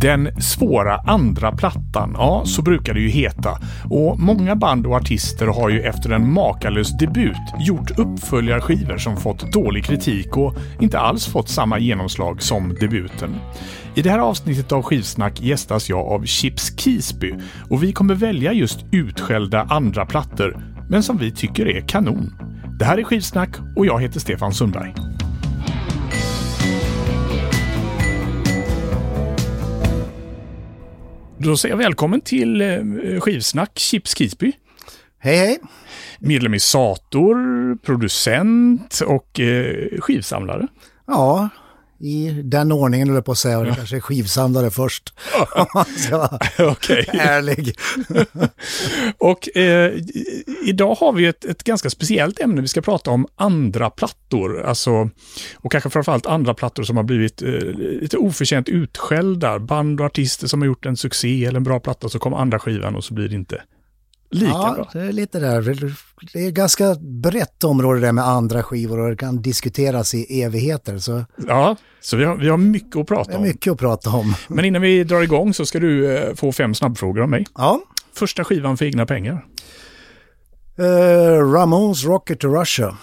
[0.00, 3.58] Den svåra andra plattan, ja så brukar det ju heta.
[3.90, 9.52] Och många band och artister har ju efter en makalös debut gjort uppföljarskivor som fått
[9.52, 13.30] dålig kritik och inte alls fått samma genomslag som debuten.
[13.94, 17.34] I det här avsnittet av Skivsnack gästas jag av Chips Kisby
[17.70, 22.32] och vi kommer välja just utskällda andra plattor, men som vi tycker är kanon.
[22.78, 24.94] Det här är Skivsnack och jag heter Stefan Sundberg.
[31.40, 34.52] Då säger jag välkommen till eh, Skivsnack Chips Kisby.
[35.18, 35.58] Hej hej!
[36.18, 40.66] Medlem i Sator, producent och eh, skivsamlare.
[41.06, 41.48] Ja,
[42.00, 43.58] i den ordningen eller på att säga.
[43.58, 45.12] Och det kanske är skivsamlare först.
[45.56, 47.06] Om man ska vara Okej.
[47.12, 47.74] ärlig.
[49.18, 49.92] Och eh,
[50.64, 52.60] idag har vi ett, ett ganska speciellt ämne.
[52.60, 54.62] Vi ska prata om andra plattor.
[54.62, 55.10] Alltså,
[55.56, 57.48] och kanske framförallt andra plattor som har blivit eh,
[58.00, 59.58] lite oförtjänt utskällda.
[59.58, 62.58] Band och artister som har gjort en succé eller en bra platta, så kommer andra
[62.58, 63.62] skivan och så blir det inte
[64.30, 64.88] lika Ja, bra.
[64.92, 65.62] det är lite där.
[66.32, 70.98] Det är ganska brett område där med andra skivor och det kan diskuteras i evigheter.
[70.98, 73.42] Så Ja, så vi har, vi har mycket att prata om.
[73.42, 74.34] mycket att prata om.
[74.48, 77.46] Men innan vi drar igång så ska du eh, få fem snabbfrågor av mig.
[77.56, 77.80] Ja,
[78.12, 79.44] Första skivan för egna pengar.
[80.80, 82.96] uh, Ramones Rocket to Russia.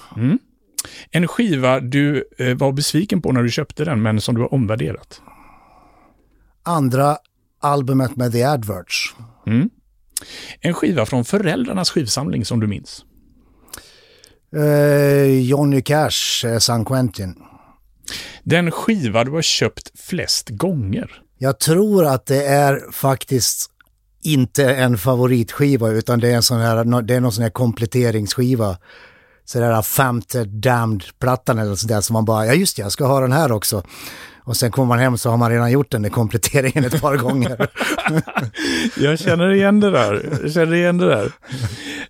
[1.12, 4.54] En skiva du eh, var besviken på när du köpte den, men som du har
[4.54, 5.22] omvärderat.
[6.64, 7.18] Andra
[7.62, 9.16] albumet med The Adverts.
[10.62, 13.06] En skiva från föräldrarnas skivsamling som du minns.
[14.56, 17.36] Uh, Johnny Cash, uh, San Quentin.
[18.44, 21.22] Den skiva du har köpt flest gånger.
[21.38, 23.72] Jag tror att det är faktiskt
[24.24, 28.78] inte en favoritskiva utan det är en sån här, det är någon sån här kompletteringsskiva.
[29.46, 32.92] Så det där femte Damned-plattan eller sånt där som man bara, ja just det, jag
[32.92, 33.84] ska ha den här också.
[34.46, 37.18] Och sen kommer man hem så har man redan gjort den där kompletteringen ett par
[37.18, 37.68] gånger.
[39.04, 40.40] Jag känner igen det där.
[40.44, 41.32] Jag känner igen det där.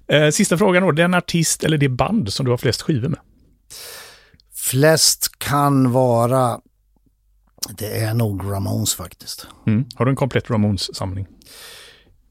[0.07, 0.91] Eh, sista frågan då.
[0.91, 3.19] Den artist eller det band som du har flest skivor med?
[4.55, 6.59] Flest kan vara,
[7.77, 9.47] det är nog Ramones faktiskt.
[9.67, 9.85] Mm.
[9.95, 11.27] Har du en komplett Ramones-samling?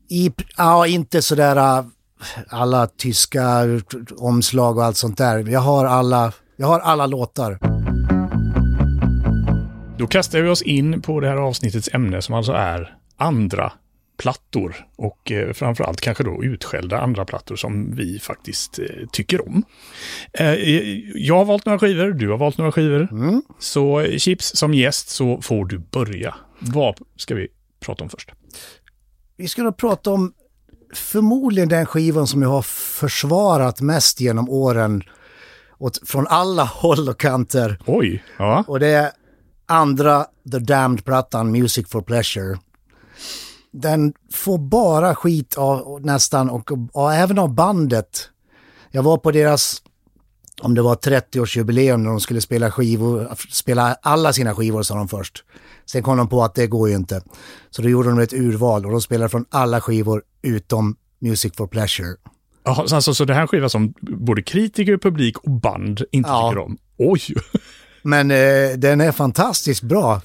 [0.08, 1.84] I, ja, inte sådär äh,
[2.48, 3.64] alla tyska
[4.16, 5.38] omslag och allt sånt där.
[5.38, 7.73] Jag har alla, jag har alla låtar.
[9.98, 13.72] Då kastar vi oss in på det här avsnittets ämne som alltså är andra
[14.16, 19.64] plattor och eh, framförallt kanske då utskällda andra plattor som vi faktiskt eh, tycker om.
[20.32, 20.54] Eh,
[21.14, 23.08] jag har valt några skivor, du har valt några skivor.
[23.58, 26.34] Så eh, Chips, som gäst så får du börja.
[26.58, 27.48] Vad ska vi
[27.80, 28.30] prata om först?
[29.36, 30.32] Vi ska då prata om
[30.94, 35.02] förmodligen den skivan som jag har försvarat mest genom åren
[35.78, 37.78] åt, från alla håll och kanter.
[37.86, 38.64] Oj, ja.
[38.66, 39.10] Och det är
[39.66, 42.58] andra The Damned-plattan Music for Pleasure.
[43.72, 48.28] Den får bara skit av nästan och, och även av bandet.
[48.90, 49.82] Jag var på deras,
[50.62, 55.08] om det var 30-årsjubileum när de skulle spela skivor, spela alla sina skivor sa de
[55.08, 55.44] först.
[55.86, 57.22] Sen kom de på att det går ju inte.
[57.70, 61.66] Så då gjorde de ett urval och de spelade från alla skivor utom Music for
[61.66, 62.16] Pleasure.
[62.64, 66.02] Jaha, så Alltså, så det här är en skiva som både kritiker, publik och band
[66.10, 66.50] inte Ja.
[66.50, 66.78] tycker om.
[66.98, 67.20] Oj!
[68.04, 70.20] Men eh, den är fantastiskt bra.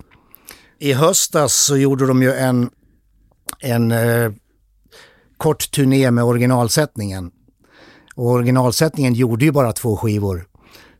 [0.80, 2.70] I höstas så gjorde de ju en,
[3.60, 4.32] en eh,
[5.38, 7.32] kort turné med originalsättningen.
[8.16, 10.46] Och originalsättningen gjorde ju bara två skivor.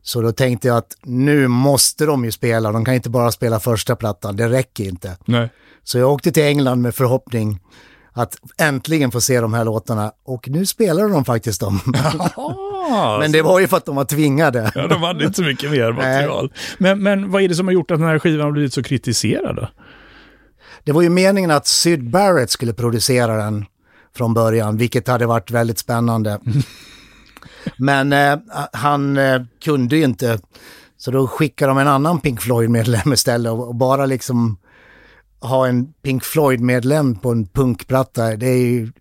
[0.02, 3.60] Så då tänkte jag att nu måste de ju spela, de kan inte bara spela
[3.60, 5.16] första plattan, det räcker inte.
[5.24, 5.50] Nej.
[5.84, 7.60] Så jag åkte till England med förhoppning
[8.12, 11.80] att äntligen få se de här låtarna och nu spelar de faktiskt dem.
[13.20, 14.72] Men det var ju för att de var tvingade.
[14.74, 16.52] Ja, de hade inte så mycket mer material.
[16.78, 18.82] Men, men vad är det som har gjort att den här skivan har blivit så
[18.82, 19.66] kritiserad?
[20.84, 23.64] Det var ju meningen att Syd Barrett skulle producera den
[24.16, 26.40] från början, vilket hade varit väldigt spännande.
[27.76, 28.38] Men eh,
[28.72, 30.38] han eh, kunde ju inte,
[30.96, 34.58] så då skickade de en annan Pink Floyd-medlem istället och, och bara liksom
[35.40, 38.92] ha en Pink Floyd-medlem på en punkplatta, det är ju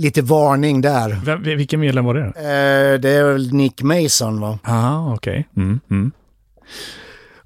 [0.00, 1.20] lite varning där.
[1.24, 2.26] Vem, vilken medlem var det?
[2.26, 4.58] Eh, det är väl Nick Mason va?
[4.62, 5.48] Ah, okej.
[5.56, 6.12] Mm, mm.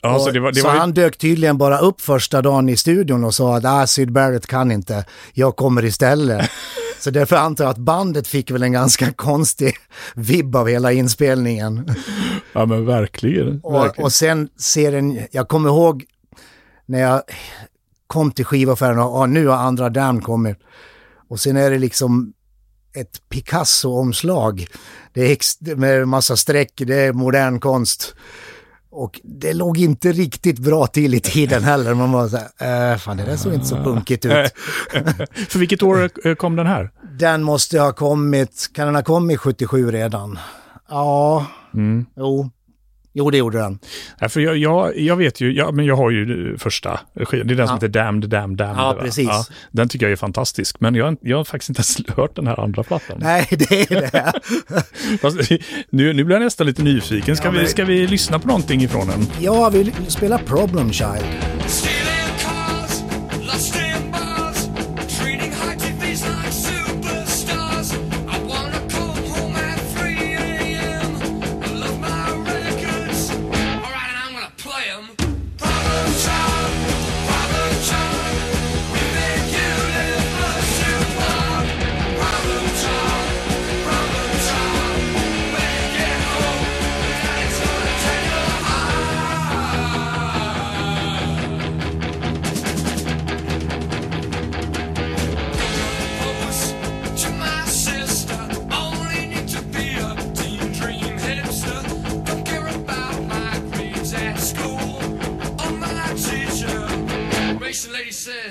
[0.00, 2.68] Ja, så det var, det så var ju, han dök tydligen bara upp första dagen
[2.68, 6.50] i studion och sa att ah, Syd Barrett kan inte, jag kommer istället.
[7.00, 9.74] så därför antar jag att bandet fick väl en ganska konstig
[10.14, 11.94] vibb av hela inspelningen.
[12.52, 13.60] ja men verkligen.
[13.62, 14.04] Och, verkligen.
[14.04, 16.04] och sen ser den, jag kommer ihåg
[16.86, 17.22] när jag
[18.06, 20.58] kom till skivaffären och ah, nu har andra Damn kommit.
[21.28, 22.33] Och sen är det liksom
[22.94, 24.66] ett Picasso-omslag.
[25.12, 28.14] Det är med massa streck, det är modern konst.
[28.90, 31.94] Och det låg inte riktigt bra till i tiden heller.
[31.94, 34.32] Man var så här, äh, fan det där såg inte så punkigt ut.
[35.48, 36.90] För vilket år eh, kom den här?
[37.18, 40.38] Den måste ha kommit, kan den ha kommit 77 redan?
[40.88, 42.06] Ja, Mm.
[42.16, 42.50] jo.
[43.16, 43.78] Jo, det gjorde den.
[44.20, 47.54] Ja, för jag, jag, jag vet ju, ja, men jag har ju första skivan, det
[47.54, 47.86] är den som Ja.
[47.86, 48.76] heter Damned, Damned, Damned.
[48.78, 49.28] Ja, precis.
[49.70, 52.60] den tycker jag är fantastisk, men jag, jag har faktiskt inte ens hört den här
[52.60, 53.16] andra plattan.
[53.20, 54.32] Nej, det är det.
[55.20, 55.50] Fast,
[55.90, 57.36] nu, nu blir jag nästan lite nyfiken.
[57.36, 59.26] Ska, Ja, vi, men- ska vi lyssna på någonting ifrån den?
[59.40, 61.24] Jag vill spela Problem Child.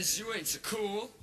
[0.04, 1.23] You ain't so cool.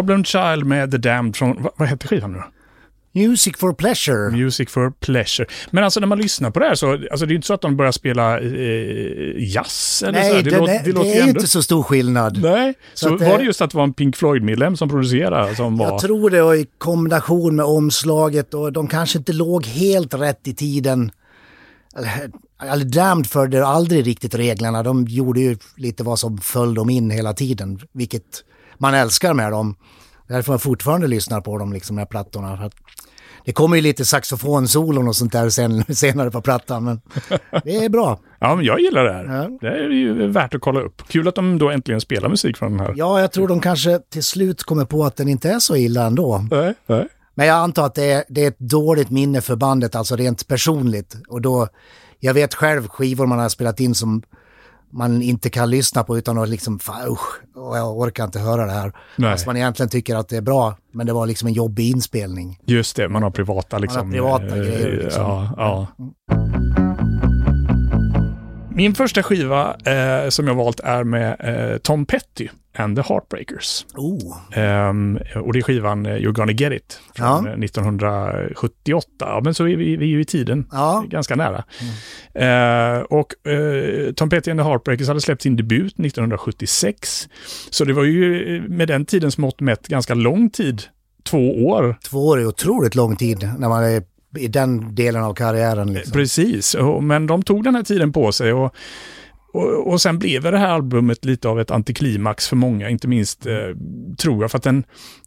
[0.00, 2.42] Problem Child med The Damned från, vad, vad heter skivan nu?
[3.12, 4.30] Music for Pleasure.
[4.30, 5.48] Music for Pleasure.
[5.70, 7.54] Men alltså när man lyssnar på det här så, alltså det är ju inte så
[7.54, 10.32] att de börjar spela eh, jazz eller så.
[10.34, 11.30] Nej, Det, den låter, är, det låter det ju är ändå...
[11.30, 12.42] inte så stor skillnad.
[12.42, 15.54] Nej, så, Så var eh, det just att det var en Pink Floyd-medlem som producerade
[15.56, 15.86] som var...
[15.86, 20.48] Jag tror det och i kombination med omslaget och de kanske inte låg helt rätt
[20.48, 21.10] i tiden.
[21.96, 22.30] Eller,
[22.72, 24.82] eller Damned följde aldrig riktigt reglerna.
[24.82, 28.44] De gjorde ju lite vad som föll dem in hela tiden, vilket
[28.80, 29.76] man älskar med dem.
[30.28, 32.70] Därför jag fortfarande lyssnar på dem, liksom, de här plattorna.
[33.44, 37.00] Det kommer ju lite saxofonsolon och sånt där sen, senare på plattan, men
[37.64, 38.20] det är bra.
[38.38, 39.24] Ja, men jag gillar det här.
[39.24, 39.58] Ja.
[39.60, 41.02] Det är ju värt att kolla upp.
[41.08, 42.94] Kul att de då äntligen spelar musik från den här.
[42.96, 46.06] Ja, jag tror de kanske till slut kommer på att den inte är så illa
[46.06, 46.46] ändå.
[46.50, 47.08] Nej, nej.
[47.34, 50.48] Men jag antar att det är, det är ett dåligt minne för bandet, alltså rent
[50.48, 51.16] personligt.
[51.28, 51.68] Och då,
[52.18, 54.22] jag vet själv skivor man har spelat in som
[54.90, 58.72] man inte kan lyssna på utan att liksom, fan usch, jag orkar inte höra det
[58.72, 58.92] här.
[59.16, 59.32] Nej.
[59.32, 62.58] Fast man egentligen tycker att det är bra, men det var liksom en jobbig inspelning.
[62.66, 64.10] Just det, man har privata liksom.
[64.10, 65.22] privata eh, grejer, liksom.
[65.22, 65.86] Ja, ja.
[68.74, 73.86] Min första skiva eh, som jag valt är med eh, Tom Petty and the Heartbreakers.
[73.94, 77.50] Oh, Ehm, och det är skivan eh, You're gonna get it från Ja.
[77.52, 79.06] eh, 1978.
[79.18, 81.04] Ja, men så är vi, vi är ju i tiden, Ja.
[81.08, 81.64] ganska nära.
[82.34, 87.28] Eh, och eh, Tom Petty and the Heartbreakers hade släppt sin debut 1976.
[87.70, 90.82] Så det var ju eh, med den tidens mått mätt ganska lång tid,
[91.24, 91.96] två år.
[92.10, 94.02] två år är otroligt lång tid när man är
[94.38, 95.92] i den delen av karriären.
[95.92, 96.12] Liksom.
[96.12, 98.74] Precis, men de tog den här tiden på sig och,
[99.52, 103.46] och, och sen blev det här albumet lite av ett antiklimax för många, inte minst
[103.46, 103.54] eh,
[104.18, 104.84] tror jag, för att den,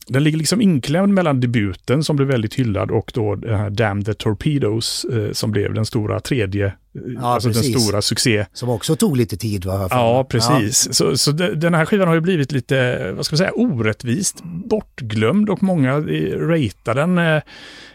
[0.08, 4.03] den ligger liksom inklämd mellan debuten som blev väldigt hyllad och då den här Damn
[4.03, 6.72] the Torpedoes eh, som blev den stora tredje, eh,
[7.15, 7.84] Ja, alltså den precis.
[7.84, 8.46] stora succé.
[8.53, 9.88] Som också tog lite tid, va?
[9.89, 10.94] Ja, precis.
[10.94, 14.42] Så, så de- den här skivan har ju blivit lite, vad ska man säga, orättvist
[14.44, 16.00] bortglömd och många
[16.38, 17.42] ratear den eh,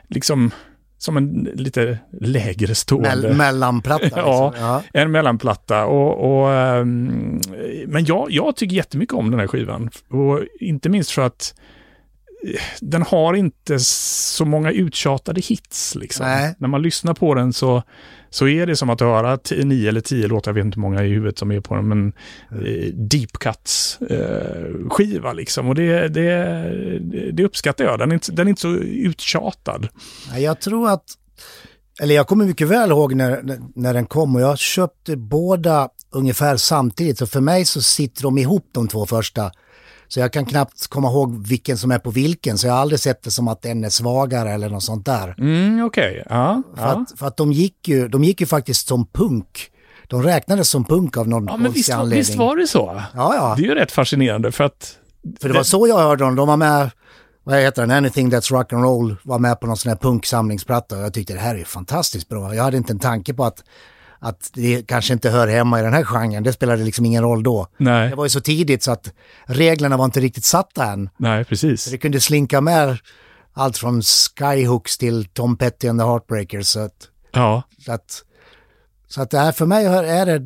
[0.09, 0.51] liksom
[0.99, 3.11] som en lite lägre stående.
[3.11, 4.05] Mell- mellanplatta.
[4.05, 4.23] Liksom.
[4.25, 4.53] Ja.
[4.59, 4.83] ja.
[4.93, 5.85] En mellanplatta.
[5.85, 7.41] Och, och, ehm,
[7.87, 9.91] men jag, jag tycker jättemycket om den här skivan.
[10.09, 11.55] Och inte minst för att
[12.81, 15.95] den har inte så många uttjatade hits.
[15.95, 16.27] Liksom.
[16.59, 17.83] När man lyssnar på den så,
[18.31, 21.05] så är det som att höra nio eller tio låtar, jag vet inte hur många
[21.05, 22.13] i huvudet som är på den, men
[22.51, 25.69] eh, deep cuts eh, skiva liksom.
[25.69, 27.99] Och det, det, det uppskattar jag.
[27.99, 29.89] Den är, inte, den är inte så uttjatad.
[30.37, 31.05] Jag tror att,
[32.01, 36.57] eller jag kommer mycket väl ihåg när, när den kom och jag köpte båda ungefär
[36.57, 37.19] samtidigt.
[37.19, 39.51] Så för mig så sitter de ihop de två första.
[40.09, 42.59] Så jag kan knappt komma ihåg vilken som är på vilken.
[42.59, 45.35] Så jag har aldrig sett det som att en är svagare eller något sånt där.
[45.39, 46.63] Mm, Okej, ja.
[46.77, 46.89] För, ja.
[46.89, 49.71] att, för att de gick ju, de gick ju faktiskt som punk.
[50.07, 52.19] De räknades som punk av någon Ja, men visst, anledning.
[52.19, 53.03] visst var det så?
[53.15, 53.55] Ja, ja.
[53.57, 54.97] Det är ju rätt fascinerande för att...
[55.41, 56.37] För det var så jag hörde dem.
[56.37, 56.91] De var med,
[57.45, 60.97] vad heter den, Anything That's Rock and Roll var med på någon sån här punksamlingsplatta
[60.97, 62.55] och jag tyckte det här är fantastiskt bra.
[62.55, 63.65] Jag hade inte en tanke på att,
[64.21, 66.43] att det kanske inte hör hemma i den här genren.
[66.43, 67.67] Det spelade liksom ingen roll då.
[67.77, 69.13] Nej, Det var ju så tidigt så att
[69.47, 71.11] reglerna var inte riktigt satta än.
[71.17, 71.83] nej precis.
[71.83, 72.99] Så det kunde slinka med
[73.55, 76.67] allt från Skyhooks till Tom Petty and the Heartbreakers.
[76.67, 76.93] Så att,
[77.33, 78.23] Ja, så att,
[79.09, 80.43] så att det här för mig är det,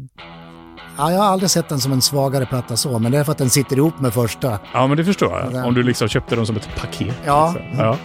[0.99, 3.33] ja, jag har aldrig sett den som en svagare platta så, men det är för
[3.33, 4.59] att den sitter ihop med första.
[4.75, 5.53] ja men det förstår jag.
[5.53, 7.15] den- Om du liksom köpte dem som ett paket.
[7.27, 7.55] Ja.
[7.57, 7.79] liksom.
[7.85, 7.99] ja.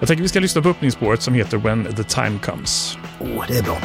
[0.00, 2.98] Jag tänker vi ska lyssna på öppningsspåret som heter When the time comes.
[3.20, 3.78] Åh, det är bra.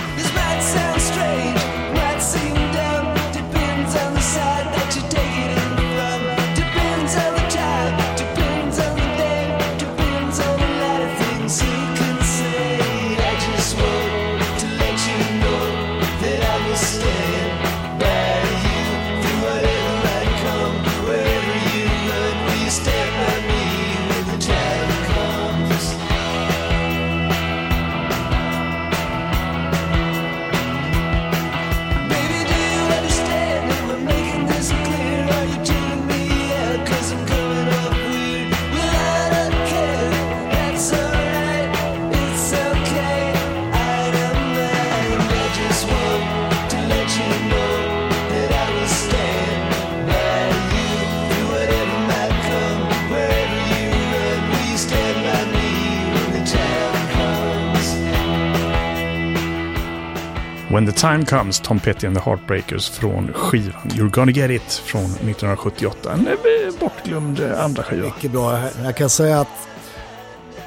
[60.78, 64.74] When the time comes, Tom Petty and the Heartbreakers från skivan You're gonna get it
[64.74, 66.14] från 1978.
[66.14, 66.34] En eh,
[66.80, 68.06] bortglömd eh, andra skiva.
[68.06, 68.60] Mycket bra.
[68.84, 69.68] Jag kan säga att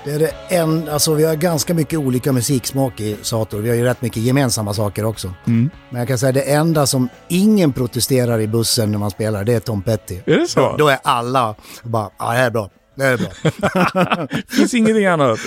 [0.05, 3.59] det är det en, alltså vi har ganska mycket olika musiksmak i Sator.
[3.59, 5.35] Vi har ju rätt mycket gemensamma saker också.
[5.45, 9.55] Men jag kan säga det enda som ingen protesterar i bussen när man spelar, det
[9.55, 10.19] är Tom Petty.
[10.26, 10.76] Är det så?
[10.76, 12.71] Då är alla bara, ja det här är bra.
[12.94, 14.26] Det är bra.
[14.49, 15.38] finns ingenting annat.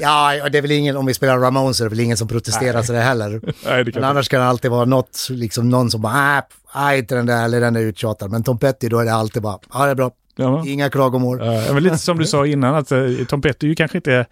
[0.00, 2.82] Ja, det är väl ingen, om vi spelar Ramones är det väl ingen som protesterar
[2.82, 3.40] så det heller.
[3.66, 6.42] Nej, det kan Men annars kan det alltid vara något, liksom någon som bara,
[6.74, 8.30] nej, inte den där, eller den är uttjatad.
[8.30, 10.10] Men Tom Petty, då är det alltid bara, ja det är bra.
[10.36, 10.64] Ja.
[10.66, 11.38] Inga klagomål.
[11.42, 14.26] Ja, men lite som du sa innan, att eh, Tom Petty är ju kanske inte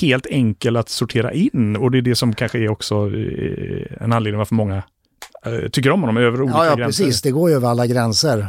[0.00, 1.76] helt enkel att sortera in.
[1.76, 4.82] Och det är det som kanske är också eh, en anledning varför många
[5.46, 7.04] eh, tycker om honom över olika Ja, ja, gränser.
[7.04, 7.22] precis.
[7.22, 8.46] Det går ju över alla gränser.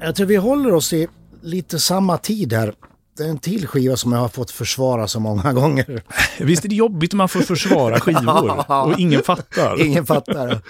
[0.00, 1.08] Jag tror vi håller oss i
[1.42, 2.74] lite samma tid här.
[3.16, 6.02] Det är en till skiva som jag har fått försvara så många gånger.
[6.40, 9.82] Visst är det jobbigt när man får försvara skivor och ingen fattar?
[9.82, 10.60] Ingen fattar.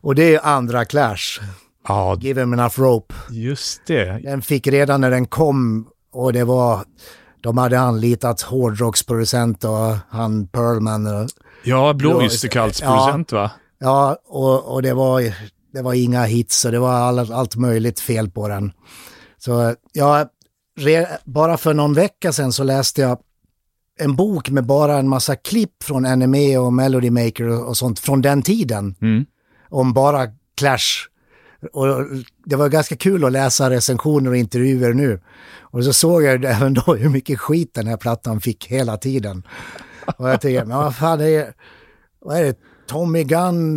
[0.00, 1.40] Och det är andra Clash.
[1.88, 3.14] Ja, Give him enough rope.
[3.30, 4.20] just det.
[4.22, 6.84] Den fick redan när den kom och det var...
[7.40, 11.06] De hade anlitat hårdrocksproducent och han Pearlman.
[11.06, 11.28] Och,
[11.62, 12.22] Ja, Blå
[12.82, 13.50] Ja, va?
[13.78, 15.20] Ja, och, och det, var,
[15.72, 18.72] det var inga hits och det var all, allt möjligt fel på den.
[19.38, 20.28] Så ja,
[20.78, 23.18] re, bara för någon vecka sedan så läste jag
[23.98, 27.98] en bok med bara en massa klipp från Anime och Melody Maker och, och sånt
[27.98, 28.94] från den tiden.
[29.00, 29.26] Mm.
[29.68, 31.08] Om bara Clash.
[31.72, 31.86] Och
[32.44, 35.20] det var ganska kul att läsa recensioner och intervjuer nu.
[35.60, 39.42] Och så såg jag även då hur mycket skit den här plattan fick hela tiden.
[40.16, 41.52] Och jag tänkte, men vad fan är,
[42.20, 43.76] vad är det, Tommy Gunn,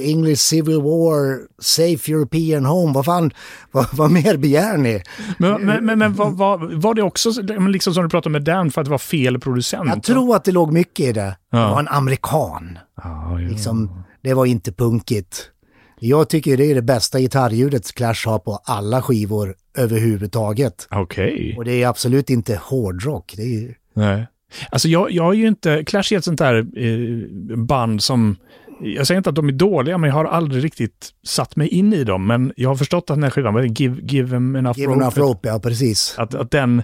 [0.00, 3.30] English Civil War, Safe European Home, vad fan,
[3.72, 5.02] vad, vad mer begär ni?
[5.38, 7.30] Men, men, men, men var, var, var det också
[7.68, 9.88] liksom som du pratade med Dan för att det var fel producent?
[9.88, 11.20] Jag tror att det låg mycket i det.
[11.20, 11.70] Det Ja.
[11.70, 13.38] var en amerikan, ja.
[13.50, 15.50] liksom, det var inte punkigt.
[16.00, 20.88] Jag tycker det är det bästa gitarrljudet Clash har på alla skivor överhuvudtaget.
[20.90, 21.54] Okej.
[21.58, 23.34] Och det är absolut inte hårdrock.
[23.36, 24.26] Det är, Nej.
[24.70, 28.36] Alltså jag, jag är ju inte, Clash är ett sånt där eh, band som,
[28.80, 31.92] jag säger inte att de är dåliga, men jag har aldrig riktigt satt mig in
[31.92, 32.26] i dem.
[32.26, 35.02] Men jag har förstått att den här skivan, vad give, give them enough Give rope,
[35.02, 36.14] enough rope, ja precis.
[36.18, 36.82] Att, att den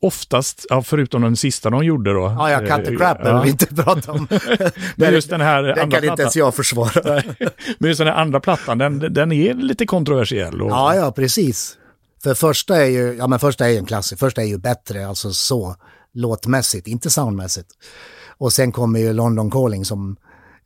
[0.00, 2.36] oftast, ja, förutom den sista de gjorde då.
[2.38, 3.24] Ja, ja, cut the eh, crap ja.
[3.24, 4.28] behöver vi inte prata om.
[4.96, 6.46] Men just den här Den andra kan inte ens plattan.
[6.46, 7.22] jag försvara.
[7.78, 10.62] Men just den här andra plattan, den, den är lite kontroversiell.
[10.62, 11.76] Och, Ja, ja, precis.
[12.22, 15.06] För första är ju, ja men första är ju en klassiker, första är ju bättre,
[15.06, 15.76] alltså så,
[16.14, 17.68] låtmässigt, inte soundmässigt.
[18.38, 20.16] Och sen kommer ju London Calling som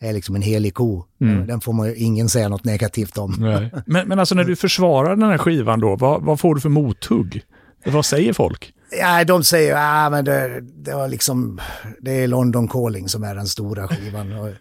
[0.01, 1.05] är liksom en helig ko.
[1.47, 3.35] Den får man ju ingen säga något negativt om.
[3.87, 6.69] Men, men alltså när du försvarar den här skivan då, vad, vad får du för
[6.69, 7.43] mothugg?
[7.87, 8.73] Vad säger folk?
[8.99, 11.61] Ja, de säger ja men det, det var liksom,
[12.01, 14.55] det är London Calling som är den stora skivan.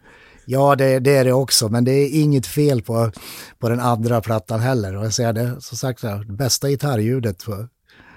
[0.46, 3.12] Ja, det, det är det också, men det är inget fel på,
[3.60, 4.96] på den andra plattan heller.
[4.96, 7.68] Och jag säger det, som sagt, det bästa gitarrljudet för,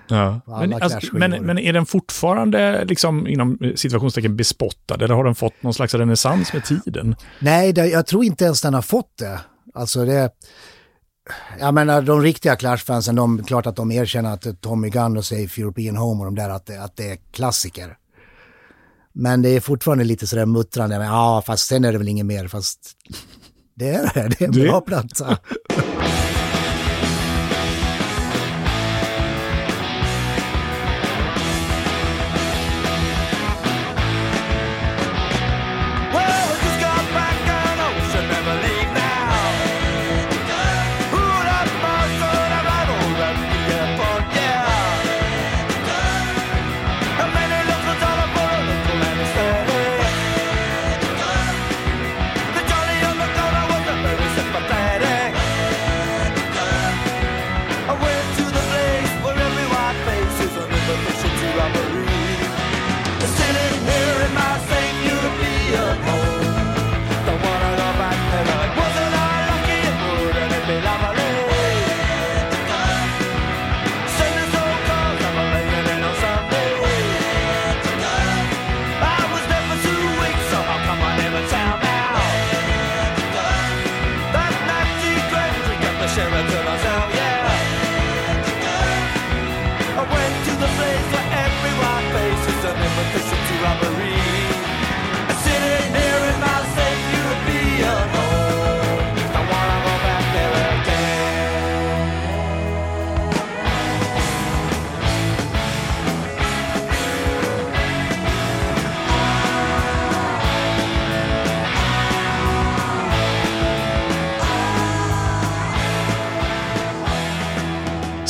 [0.09, 0.41] Ja.
[0.47, 5.63] Men, alltså, men, men är den fortfarande liksom inom situationstecken bespottad eller har den fått
[5.63, 7.17] någon slags renässans med tiden?
[7.41, 9.41] Nej, det, jag tror inte ens den har fått det.
[9.75, 10.31] Alltså det...
[11.61, 15.63] Jag menar, de riktiga Clash-fansen, de, klart att de erkänner att Tommy Gunn och Safe
[15.63, 17.97] European Home och de där, att det, att det är klassiker.
[19.13, 22.27] Men det är fortfarande lite sådär muttrande, men ja, fast sen är det väl inget
[22.27, 22.93] mer, fast
[23.75, 25.39] det är det, det är en bra platta.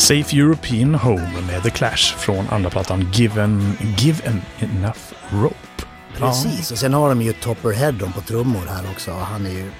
[0.07, 4.99] Safe European Home med The Clash från andra plattan Given, Given Enough
[5.31, 5.85] Rope.
[6.19, 9.13] Precis, och sen har de ju Topper Headon på trummor här också.
[9.13, 9.71] Han är ju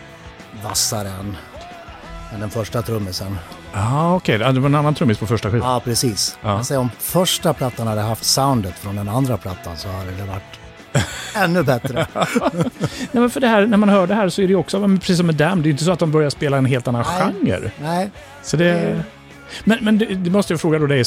[0.65, 1.37] vassare än,
[2.35, 3.39] än den första trummisen.
[3.73, 4.39] Ja, ah, okej.
[4.39, 5.73] Det var en annan trummis på första skivan.
[5.73, 6.39] Ja, precis.
[6.43, 6.65] Ja.
[6.65, 10.61] Säger, om första plattan hade haft soundet från den andra plattan så hade det varit
[11.37, 12.07] ännu bättre.
[12.15, 14.89] Nej, men för det här, när man hör det här så är det ju också,
[14.89, 17.05] precis som med Damn, det är inte så att de börjar spela en helt annan
[17.19, 17.33] Nej.
[17.45, 17.71] genre.
[17.83, 18.11] Nej,
[18.43, 19.03] Så det...
[19.65, 21.05] Men, men det, det måste jag fråga då dig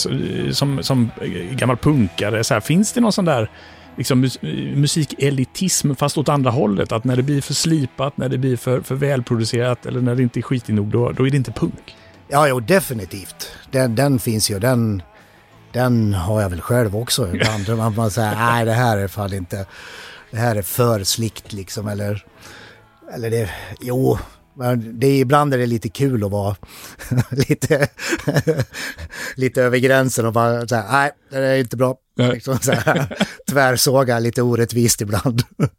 [0.52, 1.12] som, som
[1.52, 3.50] gammal punkare, så här, finns det någon sån där
[3.98, 4.42] liksom, mus,
[4.76, 6.92] musikelitism fast åt andra hållet?
[6.92, 10.24] Att när det blir för slipat, när det blir för, för välproducerat eller när det
[10.24, 11.96] inte är skitigt nog, då, då är det inte punk?
[12.30, 13.52] ja jo definitivt.
[13.72, 15.02] Den, den finns ju, den,
[15.72, 17.70] den har jag väl själv också ibland.
[17.78, 19.66] Man, man säger, nej det här är fan inte,
[20.32, 22.26] det här är för slickt liksom eller,
[23.14, 23.50] eller det,
[23.82, 24.18] jo.
[24.78, 26.56] Det är, ibland är det lite kul att vara
[27.32, 27.88] lite,
[29.36, 31.96] lite över gränsen och bara säga nej det är inte bra.
[32.16, 33.18] Liksom så här,
[33.52, 35.42] tvärsåga lite orättvist ibland.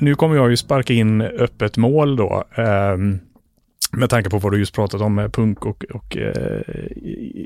[0.00, 2.44] Nu kommer jag ju sparka in öppet mål då.
[2.56, 3.18] ehm,
[3.92, 6.62] med tanke på vad du just pratat om med punk och, och eh,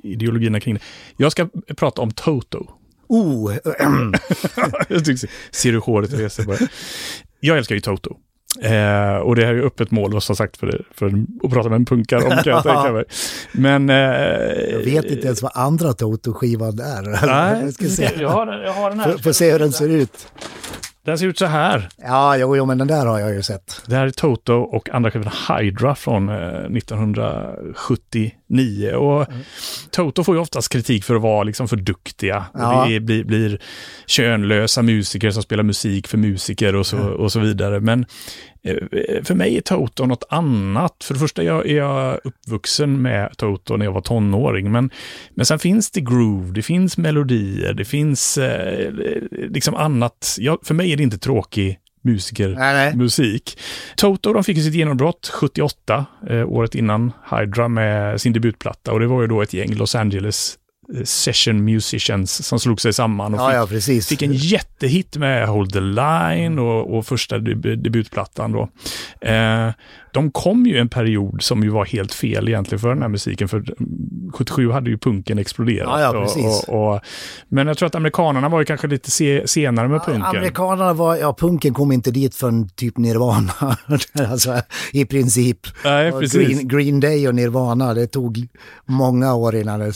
[0.02, 0.80] ideologierna kring det.
[1.16, 2.66] Jag ska prata om Toto.
[3.08, 3.52] Oh,
[5.50, 6.58] Ser du håret reser bara.
[7.44, 8.16] Jag älskar ju Toto.
[8.62, 11.76] Eh, och det här är ju öppet mål, som sagt, för, för att prata med
[11.76, 13.04] en punkare om kan jag tänka mig.
[13.52, 13.90] Men...
[13.90, 13.96] Eh,
[14.70, 17.26] jag vet inte ens vad andra Toto-skivan är.
[17.26, 18.10] Nej, Jag ska se.
[18.20, 19.16] jag har, jag har den här.
[19.18, 20.26] Får se hur den ser ut.
[21.04, 21.88] Den ser ut så här.
[21.96, 23.82] Ja, jo, jo, men den där har jag ju sett.
[23.86, 28.94] Det här är Toto och andra skivan Hydra från eh, 1979.
[28.94, 29.26] Och
[29.90, 32.44] Toto får ju oftast kritik för att vara liksom för duktiga.
[32.54, 32.86] Ja.
[32.88, 33.60] Det blir, blir
[34.06, 37.80] könlösa musiker som spelar musik för musiker och så, och så vidare.
[37.80, 38.06] Men eh,
[39.24, 41.04] för mig är Toto något annat.
[41.04, 44.72] För det första jag, är jag uppvuxen med Toto när jag var tonåring.
[44.72, 44.90] Men,
[45.34, 48.92] men sen finns det groove, det finns melodier, det finns eh,
[49.30, 50.36] liksom annat.
[50.38, 52.96] Jag, för mig är det inte tråkig musiker Nej, nej.
[52.96, 53.58] musik.
[53.96, 58.92] Toto de fick sitt genombrott 78, eh, året innan Hydra med sin debutplatta.
[58.92, 60.61] Och det var ju då ett gäng Los Angeles eh,
[61.04, 65.72] session musicians som slog sig samman och Ja, fick, ja, fick en jättehit med Hold
[65.72, 68.68] the Line och, och första deb debutplattan då.
[69.28, 69.70] Eh,
[70.12, 73.48] de kom ju en period som ju var helt fel egentligen för den här musiken,
[73.48, 76.00] för mm, 77 hade ju punken exploderat.
[76.00, 76.64] Ja, ja, precis.
[76.68, 77.00] Och, och, och,
[77.48, 80.22] men jag tror att amerikanerna var ju kanske lite se, senare med punken.
[80.22, 83.52] Amerikanerna var, ja punken kom inte dit förrän typ Nirvana.
[84.30, 84.60] alltså
[84.92, 85.58] i princip.
[85.84, 86.12] Nej.
[86.32, 88.46] Green, Green Day och Nirvana, det tog
[88.86, 89.92] många år innan det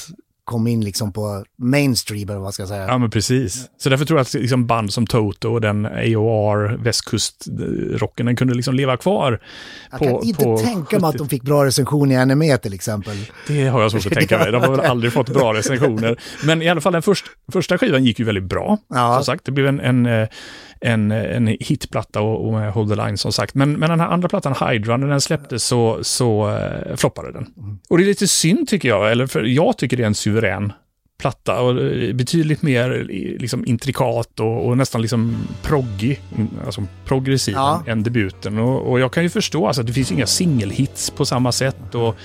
[0.46, 2.86] kom in liksom på mainstream eller vad ska jag säga.
[2.86, 3.70] Ja, men precis.
[3.78, 8.54] Så därför tror jag att liksom band som Toto och den AOR, västkustrocken, den kunde
[8.54, 9.40] liksom leva kvar.
[9.90, 12.58] jag på, kan inte på tänka mig att 70 de fick bra recension i NME
[12.58, 13.16] till exempel.
[13.46, 14.52] Det har jag svårt att tänka mig.
[14.52, 16.16] De har väl aldrig fått bra recensioner.
[16.44, 18.78] Men i alla fall den först, första skivan gick ju väldigt bra.
[18.88, 19.14] Ja.
[19.14, 20.28] Som sagt, det blev en, en, eh,
[20.80, 23.54] en, en hitplatta och, och Hold the Line som sagt.
[23.54, 27.46] Men, men den här andra plattan, Hydra, när den släpptes så, så uh, floppade den.
[27.88, 30.72] Och det är lite synd tycker jag, eller för jag tycker det är en suverän
[31.18, 33.06] platta och eh, betydligt mer
[33.38, 37.82] liksom, intrikat och, och nästan liksom proggig, mm, alltså progressiv Ja.
[37.86, 38.58] än debuten.
[38.58, 41.94] Och, och jag kan ju förstå alltså, att det finns inga singelhits på samma sätt
[41.94, 42.16] och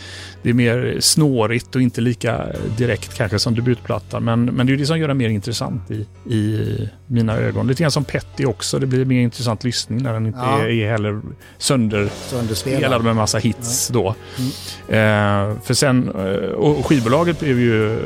[0.44, 2.46] det är mer snårigt och inte lika
[2.78, 4.24] direkt kanske som debutplattan.
[4.24, 6.68] Men, men det är ju det som gör den mer intressant i, i
[7.08, 7.68] mina ögon.
[7.68, 10.60] Lite grann som Petty också, det blir mer intressant lyssning när den inte Ja.
[10.62, 11.22] är, är heller
[11.58, 13.04] sönder Sönderspelad.
[13.04, 14.08] med massa hits då.
[14.88, 18.00] Eh, för sen, eh, och skivbolaget blev ju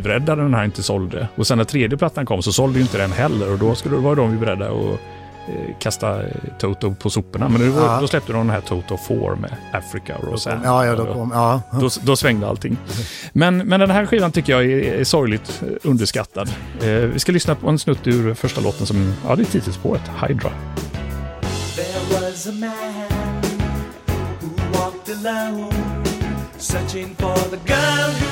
[0.00, 1.28] livrädda när den här inte sålde.
[1.36, 3.96] Och sen när tredje plattan kom så sålde ju inte den heller och då skulle,
[3.96, 4.72] var de ju beredda att
[5.48, 7.48] eh, kasta eh, Toto på soporna.
[7.48, 7.98] Men då, Ja.
[8.00, 10.60] då släppte de den här Toto 4 med Africa och Rosanna.
[10.64, 11.62] Ja, ja, då kom, ja.
[11.80, 12.76] Då, då svängde allting.
[13.32, 16.50] Men, men den här skivan tycker jag är, är sorgligt eh, underskattad.
[16.82, 20.02] Eh, vi ska lyssna på en snutt ur första låten som, ja det är titelspåret,
[20.28, 20.50] Hydra.
[21.76, 22.70] There was a man
[24.40, 25.72] who walked alone,
[26.58, 28.29] searching for the girl who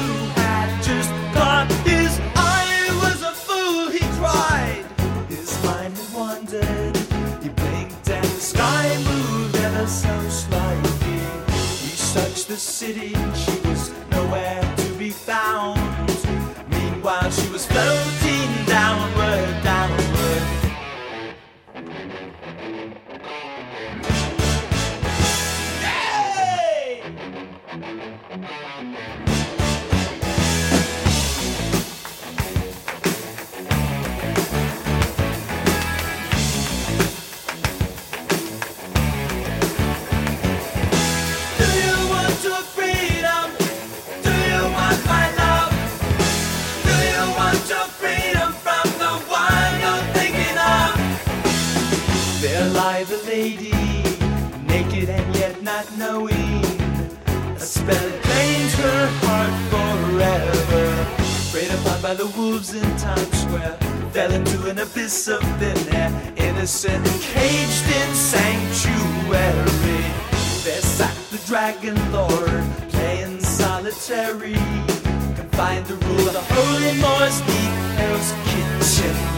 [12.48, 15.78] the city, she was nowhere to be found.
[16.70, 18.17] Meanwhile, she was floating
[53.38, 53.70] lady,
[54.66, 56.64] naked and yet not knowing.
[57.54, 60.86] A spell claims her heart forever.
[61.52, 63.76] Preyed upon by the wolves in Times Square,
[64.14, 70.04] fell into an abyss of thin air, innocent, caged in sanctuary.
[70.64, 74.58] There sat the dragon lord, playing solitary,
[75.38, 77.38] confined to rule of the holy moors
[77.98, 79.37] Hell's kitchen.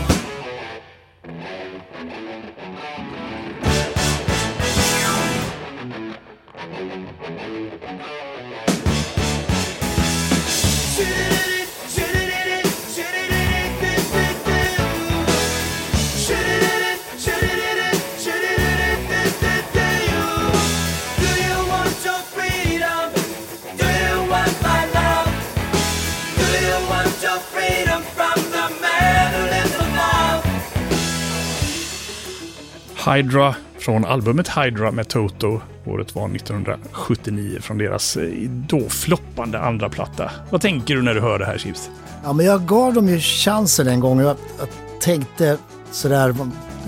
[33.06, 35.60] Hydra från albumet Hydra med Toto.
[35.86, 40.30] Året var 1979 från deras eh, då floppande andra platta.
[40.50, 41.90] Vad tänker du när du hör det här Chips?
[42.24, 44.20] Ja, men jag gav dem ju chansen en gång.
[44.20, 44.68] Jag, jag
[45.00, 45.58] tänkte
[45.90, 46.34] sådär,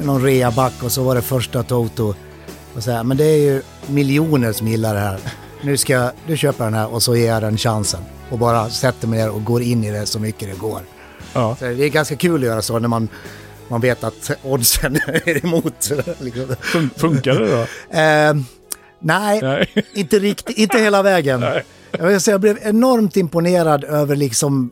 [0.02, 2.14] någon reaback och så var det första Toto.
[2.74, 5.18] Och så här, men det är ju miljoner som gillar det här.
[5.62, 8.00] Nu ska jag, nu köper den här och så ger jag den chansen.
[8.30, 10.80] Och bara sätter mig ner och går in i det så mycket det går.
[11.32, 11.56] Ja.
[11.58, 13.08] Så det är ganska kul att göra så när man,
[13.72, 15.90] man vet att oddsen är emot.
[16.20, 16.56] Liksom.
[16.60, 17.60] Fun funkar det då?
[17.98, 18.34] Eh,
[19.00, 19.84] nej, Nej.
[19.94, 21.40] inte riktigt, inte hela vägen.
[21.40, 21.64] Nej.
[21.90, 24.70] Jag, vill säga, jag blev enormt imponerad över liksom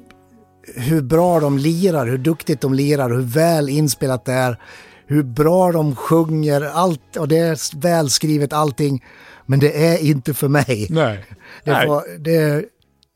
[0.75, 4.59] hur bra de lirar, hur duktigt de lirar, hur väl inspelat det är,
[5.07, 9.05] hur bra de sjunger, allt, och det är välskrivet allting.
[9.47, 10.87] Men det är inte för mig.
[10.91, 11.25] Nej.
[11.65, 11.87] Det, Nej.
[11.87, 12.65] får, det,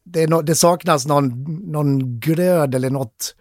[0.05, 3.35] det, det saknas någon, någon glöd eller något.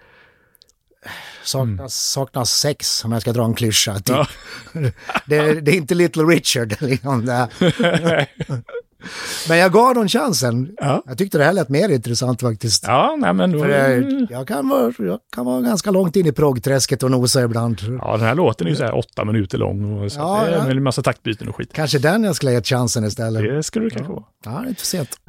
[1.44, 3.96] Saknas, saknas sex, om jag ska dra en klyscha.
[3.96, 4.08] Typ.
[4.08, 4.28] Ja.
[5.26, 6.76] det, det är inte Little Richard.
[6.82, 7.48] Liksom, det.
[9.48, 10.76] Men jag gav dem chansen.
[10.78, 11.04] Ja.
[11.06, 12.84] Jag tyckte det här lät mer intressant faktiskt.
[12.88, 13.60] Ja, nej men då...
[13.60, 17.44] För jag, jag, kan vara, jag kan vara ganska långt in i proggträsket och nosa
[17.44, 17.82] ibland.
[18.02, 20.52] Ja, den här låten är ju så här åtta minuter lång och så Ja, det
[20.52, 20.72] är ja.
[20.72, 21.74] en massa taktbyten och skit.
[21.74, 23.44] Kanske den jag skulle ha gett chansen istället.
[23.44, 24.24] Det skulle det kanske vara.
[24.46, 25.20] Ja, det är inte för sent.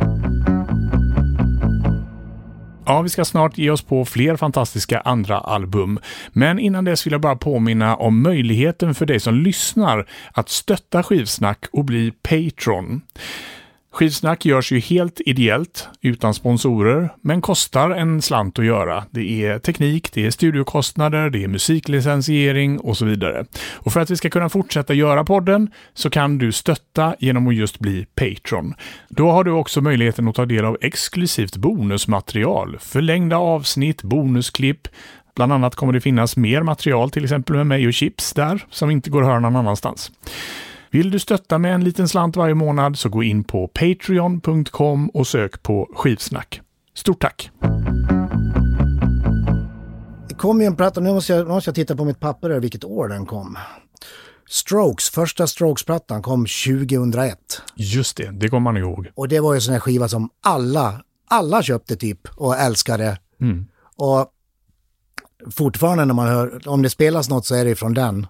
[2.86, 5.98] Ja, vi ska snart ge oss på fler fantastiska andra album.
[6.32, 11.02] Men innan dess vill jag bara påminna om möjligheten för dig som lyssnar att stötta
[11.02, 13.02] Skivsnack och bli Patreon.
[13.94, 19.04] Skivsnack görs ju helt ideellt, utan sponsorer, men kostar en slant att göra.
[19.10, 23.44] Det är teknik, det är studiokostnader, det är musiklicensiering och så vidare.
[23.72, 27.54] Och för att vi ska kunna fortsätta göra podden så kan du stötta genom att
[27.54, 28.74] just bli Patreon.
[29.08, 34.88] Då har du också möjligheten att ta del av exklusivt bonusmaterial, förlängda avsnitt, bonusklipp,
[35.36, 38.90] Bland annat kommer det finnas mer material, till exempel med mig och Chips där, som
[38.90, 40.12] inte går att höra någon annanstans.
[40.94, 45.26] Vill du stötta med en liten slant varje månad så gå in på patreon.com och
[45.26, 46.60] sök på skivsnack.
[46.94, 47.50] Stort tack!
[50.28, 52.60] Det kom ju en platta, nu måste jag, måste jag titta på mitt papper där
[52.60, 53.58] vilket år den kom.
[54.48, 57.38] Strokes, första Strokes-plattan kom 2001.
[57.74, 59.08] Just det, det kommer man ihåg.
[59.14, 63.18] Och det var ju en sån här skiva som alla, alla köpte typ och älskade.
[63.40, 63.66] Mm.
[63.96, 64.26] Och
[65.50, 68.26] fortfarande när man hör, om det spelas något så är det från den.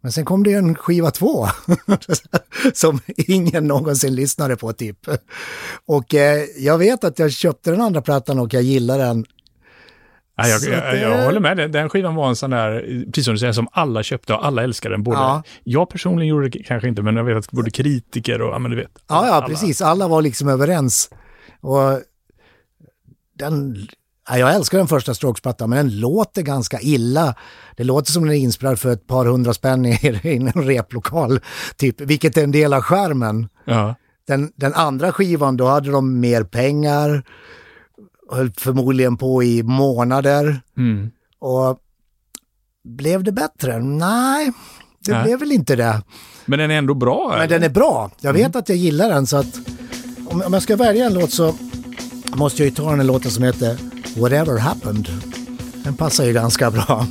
[0.00, 1.46] Men sen kom det en skiva två,
[2.74, 4.98] som ingen någonsin lyssnade på typ.
[5.86, 9.24] Och eh, jag vet att jag köpte den andra plattan och jag gillar den.
[10.36, 13.34] Ja, jag, det- jag håller med, den, den skivan var en sån där, precis som
[13.34, 15.02] du säger, som alla köpte och alla älskade den.
[15.02, 15.42] Både, Ja.
[15.64, 18.70] Jag personligen gjorde det kanske inte, men jag vet att både kritiker och, ja men
[18.70, 18.90] du vet.
[19.08, 19.46] Ja, ja, alla.
[19.46, 19.82] precis.
[19.82, 21.10] Alla var liksom överens.
[21.60, 22.00] Och
[23.38, 23.76] den,
[24.36, 27.34] jag älskar den första Strokes-plattan, men den låter ganska illa.
[27.76, 29.90] Det låter som den är inspelad för ett par hundra spänn i
[30.22, 31.40] i en replokal,
[31.76, 33.48] typ, vilket är en del av skärmen.
[33.64, 33.94] Ja.
[34.26, 37.22] Den, den andra skivan, då hade de mer pengar,
[38.30, 40.60] höll förmodligen på i månader.
[40.76, 41.10] Mm.
[41.38, 41.78] Och
[42.84, 43.78] blev det bättre?
[43.78, 44.52] Nej,
[44.98, 45.22] det Nej.
[45.22, 46.02] blev väl inte det.
[46.46, 47.28] Men den är ändå bra.
[47.28, 47.48] Men eller?
[47.48, 48.10] den är bra.
[48.20, 49.58] Jag vet att jag gillar den så att
[50.30, 51.54] om, om jag ska välja en låt så
[52.34, 53.78] måste jag ju ta den låten som heter
[54.16, 55.08] Whatever Happened.
[55.84, 57.06] Den passar ju ganska bra.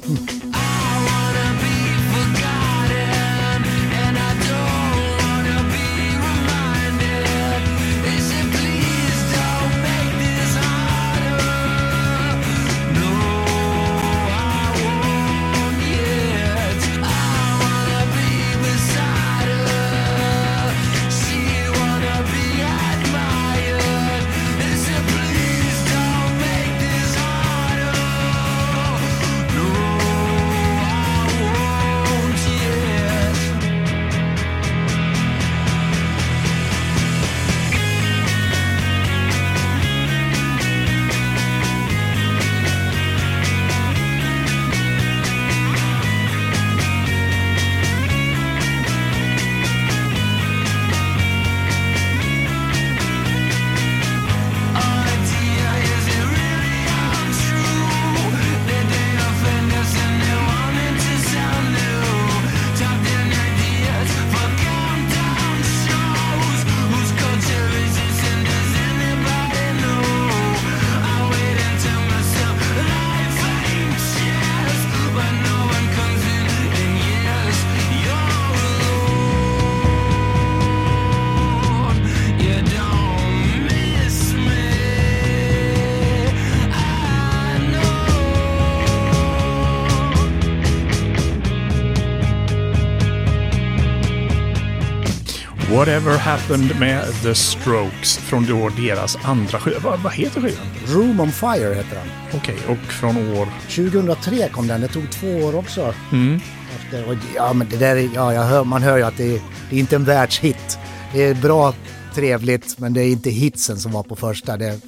[95.78, 99.80] Whatever happened med The Strokes från då deras andra skiva.
[99.80, 100.66] Vad, vad heter skivan?
[100.88, 102.08] Room on Fire heter den.
[102.42, 103.48] Okej, och från år...
[103.76, 105.94] 2003 kom den, det tog två år också.
[106.12, 106.40] Mm.
[106.76, 109.76] Efter, ja, men det där, är- ja, hör, man hör ju att det är, det
[109.76, 110.80] är inte en världshit.
[111.14, 111.74] Det är bra,
[112.16, 114.58] trevligt, men det är inte hitsen som var på första.
[114.58, 114.80] Det,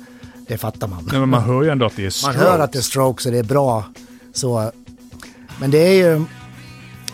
[0.47, 1.07] det fattar man.
[1.11, 2.41] Nej, men man hör ju ändå att det är Man Strokes.
[2.41, 3.83] hör att det är strokes och det är bra.
[4.33, 4.71] Så,
[5.59, 6.25] men det är ju,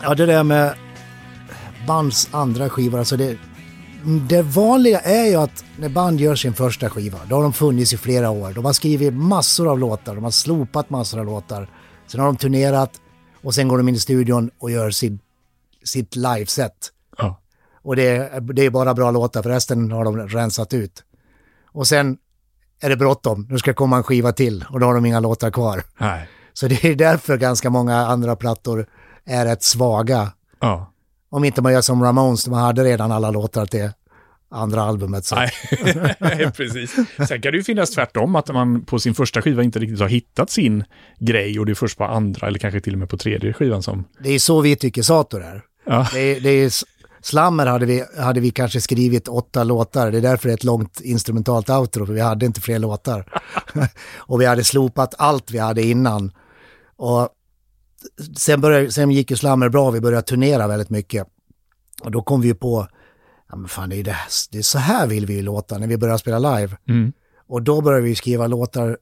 [0.02, 0.74] ja det där med
[1.86, 3.36] bands andra skivor, alltså det,
[4.28, 7.92] det vanliga är ju att när band gör sin första skiva, då har de funnits
[7.92, 8.52] i flera år.
[8.52, 11.70] De har skrivit massor av låtar, de har slopat massor av låtar.
[12.06, 12.90] Sen har de turnerat
[13.42, 15.18] och sen går de in i studion och gör sin,
[15.84, 16.72] sitt liveset.
[17.18, 17.40] Ja.
[17.82, 21.02] Och det, är- det är bara bra låtar, för resten har de rensat ut.
[21.72, 22.18] Och sen
[22.80, 25.50] är det bråttom, nu ska komma en skiva till och då har de inga låtar
[25.50, 25.82] kvar.
[26.00, 26.28] Nej.
[26.52, 28.86] Så det är därför ganska många andra plattor
[29.24, 30.32] är rätt svaga.
[30.60, 30.92] Ja.
[31.30, 33.90] Om inte man gör som Ramones, man hade redan alla låtar till
[34.50, 35.24] andra albumet.
[35.24, 35.36] Så.
[36.18, 36.96] Nej, precis.
[37.28, 40.08] Sen kan det ju finnas tvärtom, att man på sin första skiva inte riktigt har
[40.08, 40.84] hittat sin
[41.18, 43.82] grej och det är först på andra eller kanske till och med på tredje skivan
[43.82, 44.04] som...
[44.18, 45.62] Det är så vi tycker Sator är.
[45.86, 46.08] Ja.
[46.12, 46.72] Det är, det är,
[47.22, 50.64] Slammer hade vi, hade vi kanske skrivit åtta låtar, det är därför det är ett
[50.64, 53.42] långt instrumentalt outro, för vi hade inte fler låtar.
[54.16, 56.32] och vi hade slopat allt vi hade innan.
[56.96, 57.28] Och
[58.36, 61.26] sen, började, sen gick ju Slammer bra, vi började turnera väldigt mycket.
[62.02, 62.88] Och då kom vi ju på,
[63.48, 64.16] ja men fan det är, det,
[64.50, 66.76] det är så här vill vi ju låta när vi börjar spela live.
[66.88, 67.12] Mm.
[67.48, 68.98] Och då började vi skriva låtar,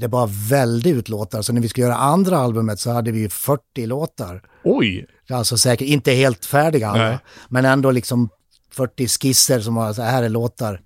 [0.00, 3.18] det bara välde ut låtar, så när vi skulle göra andra albumet så hade vi
[3.20, 4.42] ju 40 låtar.
[4.64, 5.06] Oj!
[5.30, 7.18] Alltså säkert inte helt färdiga alla, Nej.
[7.48, 8.28] men ändå liksom
[8.70, 10.80] 40 skisser som var så här är låtar.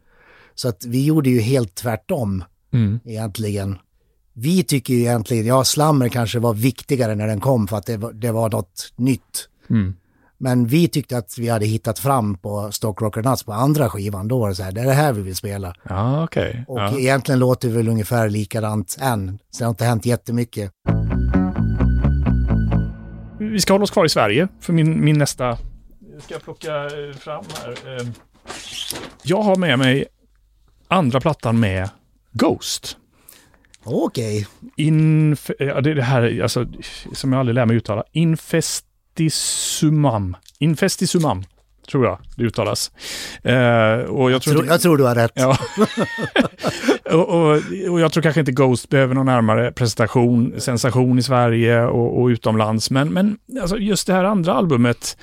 [0.55, 3.01] Så att vi gjorde ju helt tvärtom Mm.
[3.05, 3.79] egentligen.
[4.41, 7.97] Vi tycker ju egentligen, ja slammer kanske var viktigare när den kom för att det
[7.97, 9.49] var, det var något nytt.
[9.71, 9.95] Mm.
[10.39, 14.29] Men vi tyckte att vi hade hittat fram på Stock Rocker Nuts på andra skivan,
[14.29, 15.75] då var det så här, det är det här vi vill spela.
[15.89, 16.65] Ja, okej.
[16.69, 16.99] Och Ja.
[16.99, 20.71] egentligen låter vi väl ungefär likadant än, så det har inte hänt jättemycket.
[23.39, 25.59] Vi ska hålla oss kvar i Sverige för min, min nästa...
[26.21, 27.71] Ska jag plocka eh, fram här?
[28.01, 28.07] Eh,
[29.23, 30.05] Jag har med mig
[30.89, 31.91] andra plattan med
[32.33, 32.97] Ghost.
[33.85, 36.67] Okej, Inf ja, det det här alltså,
[37.13, 38.05] som jag aldrig lär mig uttala.
[38.13, 40.37] Infestisumam.
[40.59, 41.45] Infestisumam,
[41.91, 42.91] tror jag det uttalas.
[43.43, 45.33] Eh, och jag tror Tro- jag tror du har rätt.
[45.35, 45.59] Ja.
[47.11, 47.51] och, och,
[47.91, 52.27] och jag tror kanske inte Ghost behöver någon närmare presentation, sensation i Sverige och, och
[52.27, 52.91] utomlands.
[52.91, 55.17] Men, men alltså just det här andra albumet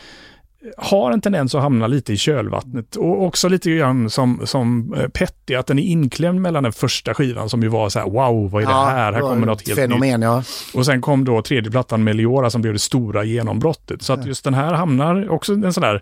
[0.77, 2.95] har en tendens att hamna lite i kölvattnet.
[2.95, 7.13] Och också lite grann som, som eh, Petty, att den är inklämd mellan den första
[7.13, 8.95] skivan som ju var så här, wow, vad är det här?
[8.95, 9.89] Här det var kommer något helt nytt.
[9.89, 10.43] Fenomen, ja.
[10.73, 14.01] Och sen kom då tredje plattan Meliora som blev det stora genombrottet.
[14.01, 16.01] Så att just den här hamnar också en sån där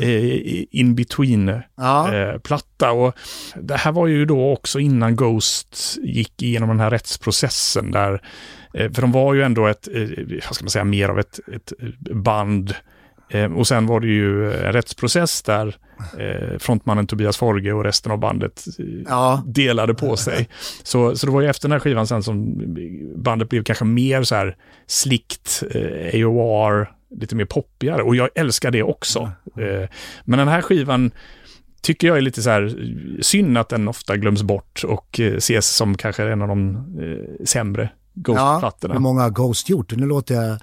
[0.00, 2.14] eh, in-between Ja.
[2.14, 2.92] eh, platta.
[2.92, 3.14] Och
[3.54, 8.22] det här var ju då också innan Ghost gick igenom den här rättsprocessen där
[8.74, 10.02] eh, för de var ju ändå ett, eh,
[10.48, 11.72] vad ska man säga, mer av ett, ett
[12.14, 12.74] band.
[13.32, 15.76] Eh, och sen var det ju en rättsprocess där
[16.18, 19.42] eh, frontmannen Tobias Forge och resten av bandet eh, Ja.
[19.46, 20.48] delade på sig.
[20.82, 22.62] Så, så det var ju efter den här skivan sen som
[23.16, 28.02] bandet blev kanske mer så här slickt, eh, AOR, lite mer poppigare.
[28.02, 29.20] Och jag älskar det också.
[29.58, 29.88] Eh,
[30.24, 31.10] men den här skivan
[31.82, 32.76] tycker jag är lite så här
[33.22, 37.44] synd att den ofta glöms bort och eh, ses som kanske en av de eh,
[37.44, 38.22] sämre ja.
[38.22, 38.94] Ghost-plattorna.
[38.94, 39.92] Hur många har Ghost gjort?
[39.96, 40.58] Nu låter jag...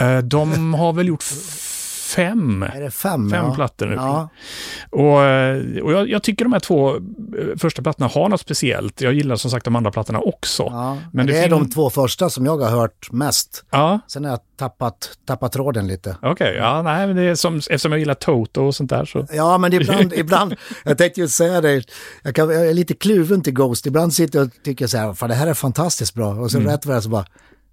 [0.00, 1.24] Eh, de har väl gjort
[2.16, 2.62] fem.
[2.62, 3.30] Är det fem?
[3.30, 3.54] Fem ja.
[3.54, 3.94] plattor nu.
[3.94, 4.28] Ja.
[4.90, 7.00] Och, eh, och jag, jag tycker de här två eh,
[7.58, 9.00] första plattorna har något speciellt.
[9.00, 10.62] Jag gillar som sagt de andra plattorna också.
[10.62, 10.94] ja.
[10.94, 13.64] Men Men det det, är de två första som jag har hört mest.
[13.70, 16.16] Ja, Sen har jag tappat, tappat tråden lite.
[16.22, 16.54] okej.
[16.56, 19.26] Ja, nej, men det är som, eftersom jag gillar Toto och sånt där så.
[19.32, 21.82] Ja, men ibland, ibland, jag tänkte ju säga det,
[22.22, 23.86] jag, kan, jag är lite kluven till Ghost.
[23.86, 26.34] Ibland sitter jag och tycker så här, fan det här är fantastiskt bra.
[26.34, 27.26] Och så rätt vad det är så bara,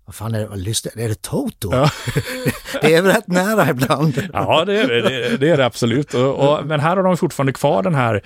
[0.06, 1.70] vad fan är det, är det Toto?
[1.72, 1.90] Ja.
[2.82, 4.30] det är väl rätt nära ibland.
[4.34, 6.14] Ja, det är det, det, är det absolut.
[6.14, 8.22] Och, och, men här har de fortfarande kvar den här,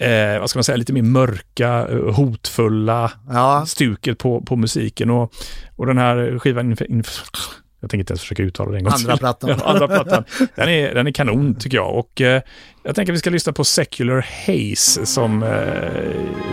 [0.00, 5.10] eh, vad ska man säga, lite mer mörka, eh, hotfulla Ja, stuket på, på musiken.
[5.10, 5.32] Och,
[5.76, 7.50] och den här skivan, inf- inf-
[7.84, 9.50] jag tänker inte ens försöka uttala det en gång Andra plattan.
[9.58, 10.24] Ja, andra plattan.
[10.54, 11.94] Den är, den är kanon tycker jag.
[11.98, 12.42] Och eh,
[12.82, 15.48] jag tänker att vi ska lyssna på Secular Haze som eh,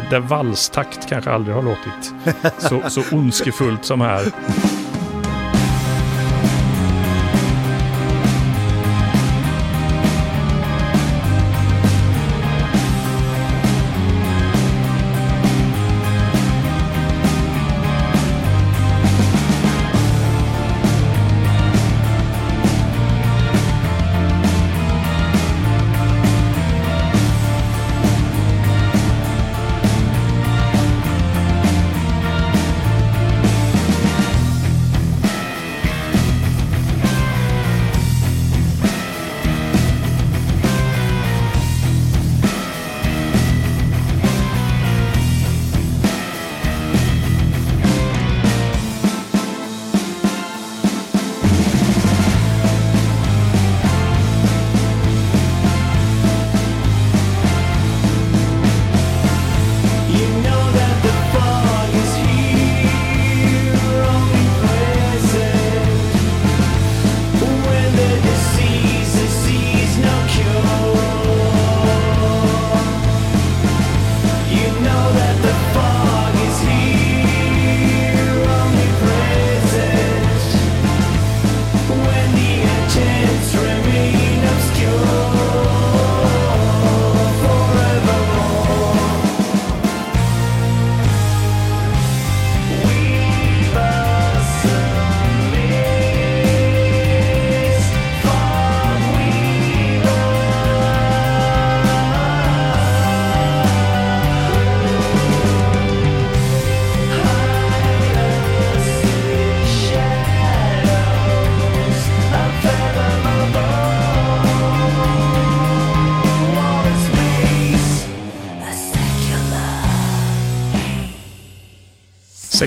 [0.10, 2.14] där valstakt kanske aldrig har låtit
[2.58, 4.26] så, så ondskefullt som här.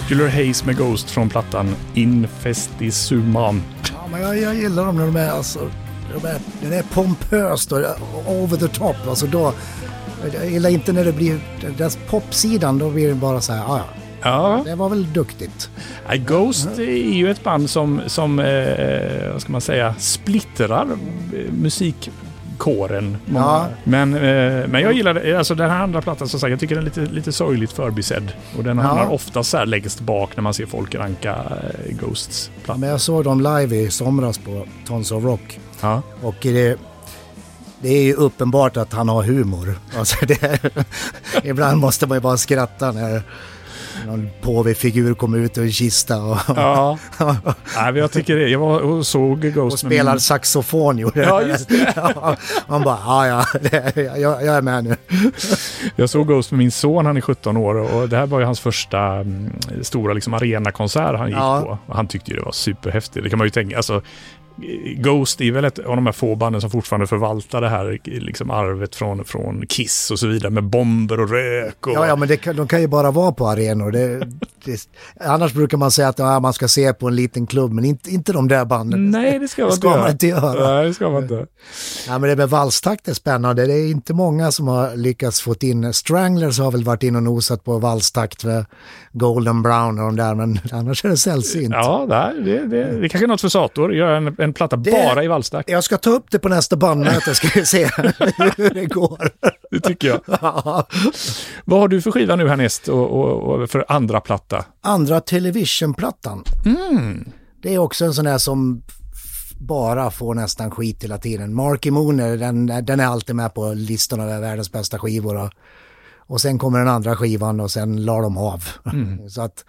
[0.05, 3.63] Secular Haze med Ghost från plattan Infestisuman.
[3.93, 5.71] Ja, men jag, jag gillar dem när de är alltså,
[6.15, 7.79] de är, det är pompöst och
[8.27, 8.97] over the top.
[9.09, 9.53] Alltså då,
[10.35, 11.41] jag gillar inte när det blir,
[11.79, 13.87] deras popsidan, då blir det bara så här, ja, ja,
[14.25, 15.71] Ja, det var väl duktigt.
[16.27, 20.87] Ghost är ju ett band som, som eh, vad ska man säga, splittrar
[21.33, 21.53] eh,
[23.27, 23.45] Många.
[23.47, 23.69] Ja.
[23.85, 25.35] Men, eh, men jag gillar.
[25.35, 28.33] Alltså den här andra plattan som sagt, jag tycker den är lite, lite sorgligt förbisedd.
[28.59, 28.83] Och den Ja.
[28.83, 32.81] hamnar ofta så här längst bak när man ser folk ranka eh, Ghosts plattor.
[32.81, 35.59] men jag såg dem live i somras på Tons of Rock.
[35.81, 36.03] Ja.
[36.23, 36.79] Och det,
[37.81, 39.79] det är ju uppenbart att han har humor.
[39.99, 40.61] Alltså det,
[41.45, 43.23] ibland måste man ju bara skratta när
[44.07, 46.99] någon påvefigur kommer ut ur en kista och, Ja.
[47.77, 48.49] Nej, jag tycker det.
[48.49, 50.99] Jag var och såg Ghost och spelar min- saxofon.
[50.99, 51.93] Gjorde Ja, just det.
[51.97, 52.37] Ja,
[52.67, 53.45] Man bara, ja ja,
[54.17, 54.97] jag, jag är med nu.
[55.97, 58.45] Jag såg Ghost med min son, han är 17 år och det här var ju
[58.45, 61.61] hans första mm, stora liksom, arenakonsert han gick Ja.
[61.61, 61.79] på.
[61.93, 63.25] Och han tyckte ju det var superhäftigt.
[63.25, 63.77] Det kan man ju tänka.
[63.77, 64.03] Alltså,
[64.97, 68.51] Ghost är väl ett av de här få banden som fortfarande förvaltar det här liksom,
[68.51, 71.87] arvet från, från Kiss och så vidare med bomber och rök.
[71.87, 73.91] Och, Ja, ja men det kan, de kan ju bara vara på arenor.
[73.91, 74.29] Det,
[74.65, 74.89] det,
[75.21, 78.11] annars brukar man säga att ja, man ska se på en liten klubb, men inte,
[78.11, 79.11] inte de där banden.
[79.11, 80.75] Nej, det ska man, ska man inte göra.
[80.75, 81.47] Nej, det ska man inte.
[82.07, 83.67] Ja, men det med valstakt är spännande.
[83.67, 87.23] Det är inte många som har lyckats få in, Stranglers har väl varit in och
[87.23, 88.65] nosat på valstakt med
[89.13, 91.75] Golden Brown och de där, men annars är det sällsynt.
[91.75, 93.95] Ja, nej, det, det, det kanske är något för Sator.
[93.95, 95.71] Göra en, en platta bara i valstakt.
[95.71, 97.85] Jag ska ta upp det på nästa bandmöte, ska vi se
[98.57, 99.31] hur det går.
[99.71, 100.21] Det tycker jag.
[100.45, 100.87] Ja.
[101.65, 104.54] Vad har du för skiva nu härnäst och, och, och för andra platta?
[104.81, 106.45] Andra Television-plattan.
[107.63, 108.83] Det är också en sån där som
[109.61, 111.55] bara får nästan skit hela tiden.
[111.55, 115.37] Marky Mooner, den, den är alltid med på listan över världens bästa skivor.
[115.37, 115.51] Och,
[116.27, 118.65] och sen kommer den andra skivan och sen la de av.
[119.29, 119.65] Så att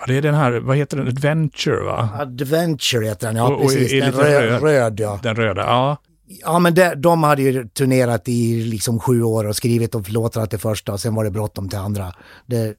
[0.00, 1.08] Ja, det är den här, vad heter den?
[1.08, 2.08] Adventure va?
[2.18, 3.92] Adventure heter den, ja Och- och precis.
[3.92, 5.00] är Den lite röd, röd.
[5.00, 5.20] ja.
[5.22, 5.96] Den röda, ja.
[6.44, 10.46] Ja men det, de hade ju turnerat i liksom sju år och skrivit och låtarna
[10.46, 12.12] till första och sen var det bråttom till andra.
[12.46, 12.74] Det,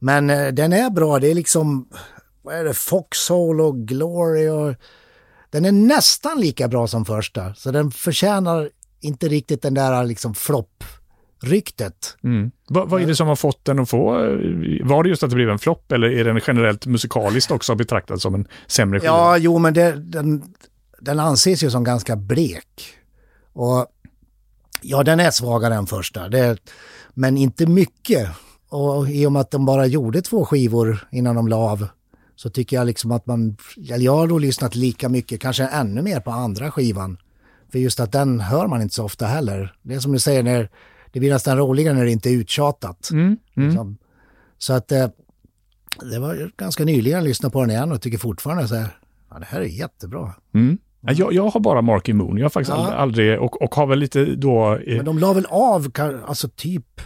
[0.00, 1.88] men eh, den är bra, det är liksom,
[2.42, 4.74] vad är det, Foxhole och Glory och
[5.50, 7.54] den är nästan lika bra som första.
[7.54, 8.70] Så den förtjänar
[9.00, 12.16] inte riktigt den där liksom flopp-ryktet.
[12.22, 12.50] Mm.
[12.68, 14.12] Vad, vad är det som har fått den att få...
[14.82, 18.20] Var det just att det blev en flopp eller är den generellt musikaliskt också betraktad
[18.20, 19.12] som en sämre skiva?
[19.12, 20.54] Ja, jo men det, den,
[21.00, 22.94] den anses ju som ganska blek.
[23.52, 23.86] Och
[24.82, 26.58] ja, den är svagare än första, det,
[27.14, 28.28] men inte mycket.
[28.70, 31.86] Och i och med att de bara gjorde två skivor innan de la av
[32.36, 33.56] så tycker jag liksom att man,
[33.90, 37.18] eller jag har då lyssnat lika mycket, kanske ännu mer på andra skivan.
[37.72, 39.74] För just att den hör man inte så ofta heller.
[39.82, 40.70] Det är som du säger, när,
[41.12, 43.10] det blir nästan roligare när det inte är uttjatat.
[43.10, 43.68] Mm, mm.
[43.68, 43.96] Liksom.
[44.58, 45.08] Så att eh,
[46.10, 48.98] det var ganska nyligen jag lyssnade på den igen och tycker fortfarande så här,
[49.30, 50.32] ja det här är jättebra.
[50.54, 50.78] Mm.
[51.00, 52.36] Ja, Jag, jag har bara Marky Moon.
[52.36, 52.92] Jag har faktiskt Ja.
[52.92, 54.74] aldrig, och, och har väl lite då...
[54.86, 55.88] Eh, Men de la väl av,
[56.26, 57.00] alltså typ,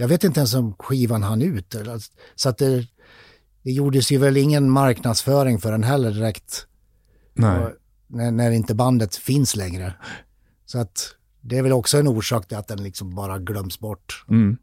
[0.00, 1.74] jag vet inte ens om skivan hann ut.
[2.34, 2.86] Så att det,
[3.62, 6.66] det gjordes ju väl ingen marknadsföring för den heller direkt.
[7.34, 7.58] nej.
[7.58, 7.70] Och
[8.06, 9.94] när, när inte bandet finns längre.
[10.66, 14.24] Så att det är väl också en orsak till att den liksom bara glöms bort.
[14.30, 14.56] Mm.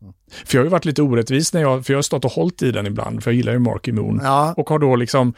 [0.46, 2.62] För jag har ju varit lite orättvis när jag, för jag har stått och hållit
[2.62, 4.20] i den ibland, för jag gillar ju Marky Moon.
[4.24, 5.34] Ja, Och har då liksom,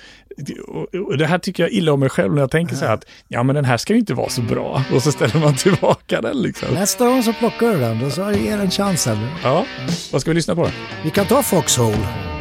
[1.10, 3.06] och- det här tycker jag illa om mig själv när jag tänker så här att,
[3.28, 4.84] ja men den här ska ju inte vara så bra.
[4.94, 6.74] Och så ställer man tillbaka den liksom.
[6.74, 9.18] nästa gång så plockar du den, då så ger den chansen.
[9.44, 9.66] Ja,
[10.12, 10.70] vad ska vi lyssna på då?
[11.04, 12.37] Vi kan ta Foxhole.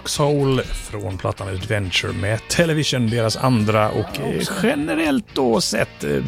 [0.00, 6.22] Foxhole från plattan Adventure med Television, deras andra och eh, generellt då sett eh,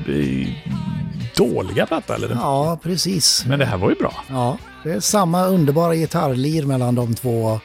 [1.36, 2.14] dåliga platta.
[2.14, 2.30] Eller?
[2.30, 3.44] Ja, precis.
[3.46, 4.14] Men det här var ju bra.
[4.28, 7.60] Ja, det är samma underbara gitarrlir mellan de två.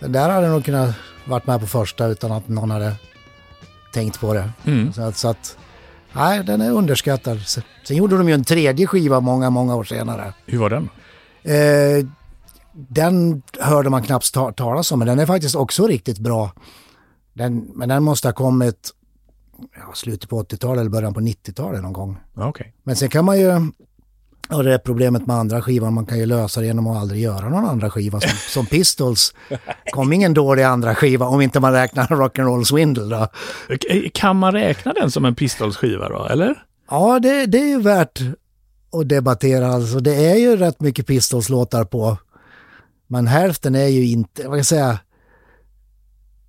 [0.00, 2.92] Den där hade nog kunnat varit med på första utan att någon hade
[3.92, 4.50] tänkt på det.
[4.66, 4.92] Mm.
[4.92, 5.56] Så, att, så att,
[6.12, 7.40] nej, den är underskattad.
[7.84, 10.32] Sen gjorde de ju en tredje skiva många, många år senare.
[10.46, 10.88] Hur var den?
[11.42, 12.06] Eh,
[12.74, 16.52] den hörde man knappt ta talas om, men den är faktiskt också riktigt bra.
[17.32, 18.90] Den, men den måste ha kommit
[19.76, 22.16] ja, slutet på 80-talet eller början på 90-talet någon gång.
[22.34, 22.74] Okej.
[22.82, 23.52] Men sen kan man ju,
[24.50, 27.22] och det är problemet med andra skivan, man kan ju lösa det genom att aldrig
[27.22, 28.20] göra någon andra skiva.
[28.20, 29.34] Som, som Pistols
[29.90, 33.28] kom ingen dålig andra skiva om inte man räknar Rock'n'Roll Swindle då.
[34.12, 36.64] Kan man räkna den som en Pistols-skiva då, eller?
[36.90, 38.20] Ja, det, det är ju värt
[38.92, 40.00] att debattera alltså.
[40.00, 42.16] Det är ju rätt mycket Pistols-låtar på.
[43.06, 44.98] Men hälften är ju inte, vad ska jag säga,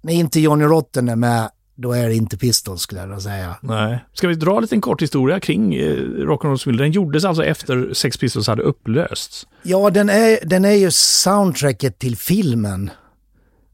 [0.01, 3.55] när inte Johnny Rotten är med, då är det inte Pistols skulle jag säga.
[3.61, 4.05] Nej.
[4.13, 6.83] Ska vi dra en liten kort historia kring eh, Rock'n'Roll Swindle?
[6.83, 9.47] Den gjordes alltså efter Sex Pistols hade upplösts.
[9.63, 12.89] Ja, den är, den är ju soundtracket till filmen.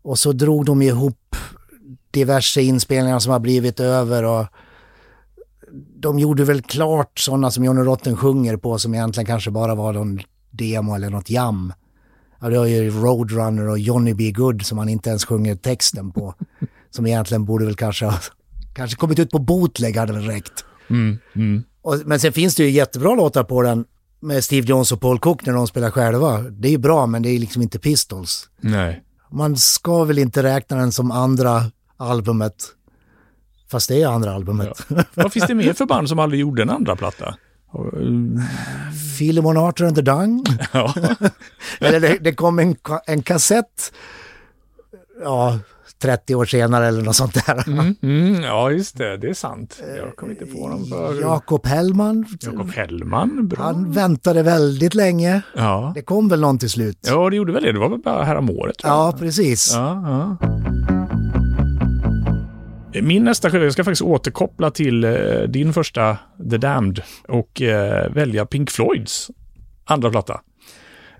[0.01, 1.36] Och så drog de ihop
[2.11, 4.45] diverse inspelningar som har blivit över och
[5.95, 9.93] de gjorde väl klart sådana som Johnny Rotten sjunger på som egentligen kanske bara var
[9.93, 10.19] någon
[10.51, 11.73] demo eller något jam.
[12.42, 14.32] Ja, det har ju Roadrunner och Johnny B.
[14.32, 16.36] Good som han inte ens sjunger texten på.
[16.89, 18.20] som egentligen borde väl kanske ha
[18.74, 20.66] kanske kommit ut på bootleg hade väl räckt.
[21.82, 23.86] Och, men sen finns det ju jättebra låtar på den
[24.20, 26.38] med Steve Jones och Paul Cook när de spelar själva.
[26.38, 28.50] Det är ju bra men det är liksom inte Pistols.
[28.62, 29.04] Nej.
[29.32, 31.64] Man ska väl inte räkna den som andra
[31.98, 32.56] albumet.
[33.72, 34.88] Fast det är andra albumet.
[35.14, 37.36] Vad finns det mer för band som aldrig gjorde en andra platta?
[39.17, 40.43] Philemon Arthur and the Dung.
[40.74, 40.93] Ja.
[41.80, 42.76] Eller det, det kom en,
[43.07, 43.93] en kassett,
[45.24, 45.59] ja,
[46.01, 47.63] 30 år senare eller något sånt där.
[48.01, 49.17] Mm, ja, just det.
[49.17, 49.82] Det är sant.
[49.97, 51.22] Jag kommer inte på dem för...
[51.22, 53.63] Jakob Hellman, Jakob Hellman, bra.
[53.63, 55.41] han väntade väldigt länge.
[55.55, 55.91] Ja.
[55.95, 56.97] Det kom väl någon till slut.
[57.07, 57.72] ja, det gjorde väl det.
[57.72, 58.76] Det var väl bara häromåret.
[58.84, 59.72] Ja, precis.
[59.74, 60.70] Ja, ja.
[62.94, 65.12] Min nästa skiva, jag ska faktiskt återkoppla till eh,
[65.48, 66.18] din första
[66.52, 69.32] The Damned och eh, välja Pink Floyds
[69.86, 70.42] andra platta.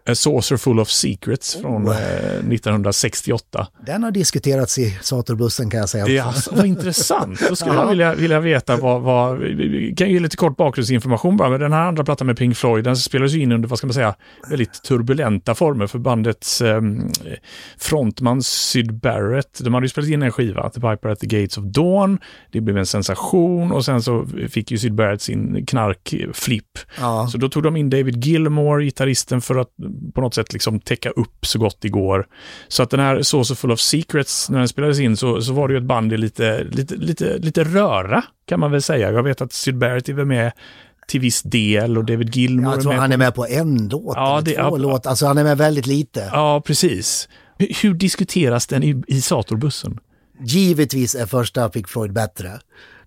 [0.06, 1.96] A Saucer Full of Secrets från Oh.
[2.02, 2.40] eh,
[2.86, 3.68] 1968.
[3.86, 6.08] Den har diskuterats i Satorbussen kan jag säga.
[6.08, 7.40] Ja, så vad intressant.
[7.50, 9.38] Då skulle jag vilja, vilja veta vad, vad...
[9.38, 11.50] Vi kan ge lite kort bakgrundsinformation bara.
[11.50, 13.88] Men den här andra plattan med Pink Floyd, den spelades ju in under, vad ska
[13.88, 14.16] man säga,
[14.50, 16.82] väldigt turbulenta former för bandets eh,
[17.78, 19.60] frontman Syd Barrett.
[19.64, 22.20] De hade ju spelat in en skiva, The Piper at the Gates of Dawn.
[22.52, 26.66] Det blev en sensation och sen så fick ju Syd Barrett sin knarkflipp.
[27.00, 27.28] Ja.
[27.32, 29.70] Så då tog de in David Gilmore, gitarristen, för att
[30.16, 32.28] på något sätt liksom täcka upp så gott det går.
[32.68, 35.68] Så att den här Saucer Full of Secrets, när den spelades in så, så var
[35.68, 39.12] det ju ett band i lite, lite, lite, lite röra, kan man väl säga.
[39.12, 40.52] Jag vet att Syd Barrett är väl med
[41.08, 44.16] till viss del och David Gilmore Jag tror är han är med på en låt
[44.16, 45.10] Ja, det- två ja, låtar.
[45.10, 46.30] Alltså han är med väldigt lite.
[46.34, 47.30] Ja, precis.
[47.58, 50.00] Hur, hur diskuteras den i, i Satorbussen?
[50.44, 52.60] Givetvis är första Pink Floyd bättre.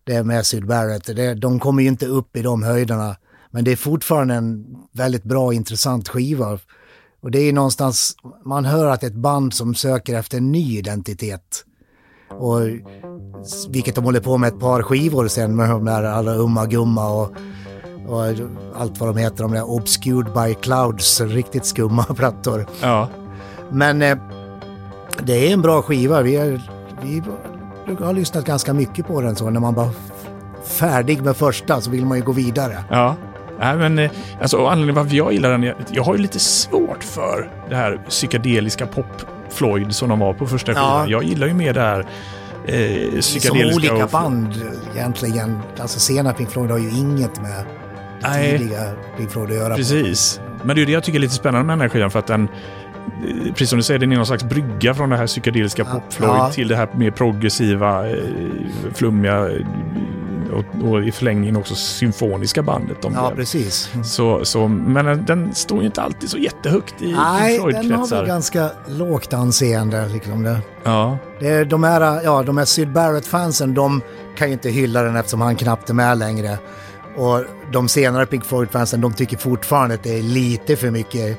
[0.04, 1.16] Det är med Syd Barrett.
[1.16, 3.16] Det, de kommer ju inte upp i de höjderna.
[3.54, 6.58] Men det är fortfarande en väldigt bra och intressant skiva.
[7.22, 11.64] Och det är någonstans, man hör att ett band som söker efter en ny identitet.
[12.30, 12.60] Och
[13.68, 17.08] vilket de håller på med ett par skivor sen med de där alla Umma Gumma
[17.08, 17.32] och,
[18.08, 18.24] och
[18.76, 22.66] allt vad de heter, de där Obscured by Clouds, riktigt skumma plattor.
[22.82, 23.08] Ja,
[23.70, 24.18] Men eh,
[25.22, 26.22] det är en bra skiva.
[26.22, 26.70] Vi, är,
[27.02, 27.22] vi
[28.04, 29.90] har lyssnat ganska mycket på den så när man bara
[30.64, 32.84] färdig med första så vill man ju gå vidare.
[32.90, 33.16] ja.
[33.60, 37.04] Nej, men eh, alltså, anledningen varför jag gillar den, jag, jag har ju lite svårt
[37.04, 40.76] för det här psykedeliska pop-Floyd som de var på första Ja.
[40.78, 41.08] skivan.
[41.08, 41.98] Jag gillar ju mer det här
[42.66, 43.76] eh, Som psykedeliska.
[43.76, 44.54] olika och- band
[44.94, 45.58] egentligen.
[45.78, 47.64] Alltså sena Pink Floyd har ju inget med
[48.22, 48.58] Nej.
[48.58, 48.80] tidiga
[49.16, 49.74] Pink Floyd att göra.
[49.76, 50.40] Precis.
[50.62, 52.26] Men det är det jag tycker är lite spännande med den här skivan för att
[52.26, 55.84] den, eh, precis som du säger, den är någon slags brygga från det här psykedeliska
[55.84, 56.50] pop-Floyd Ja.
[56.52, 58.16] till det här mer progressiva, eh,
[58.94, 59.48] flummiga
[60.54, 63.02] och, och i förlängningen också symfoniska bandet.
[63.02, 63.36] De Ja, blev.
[63.36, 63.90] precis.
[64.04, 68.06] så, så, men den står ju inte alltid så jättehögt i Nej, Pink den har
[68.06, 70.08] väl ganska lågt anseende.
[70.08, 70.58] Liksom det.
[70.84, 74.00] Ja, Det är de här, ja, de här Syd Barrett-fansen, de
[74.36, 76.58] kan ju inte hylla den eftersom han knappt är med längre.
[77.16, 81.38] Och de senare Pink Floyd-fansen, de tycker fortfarande att det är lite för mycket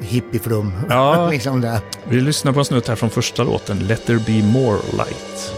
[0.00, 0.72] hippieflum.
[0.88, 1.28] Ja.
[1.30, 1.78] liksom
[2.08, 5.54] vi lyssnar på en snutt här från första låten, Let there be more light.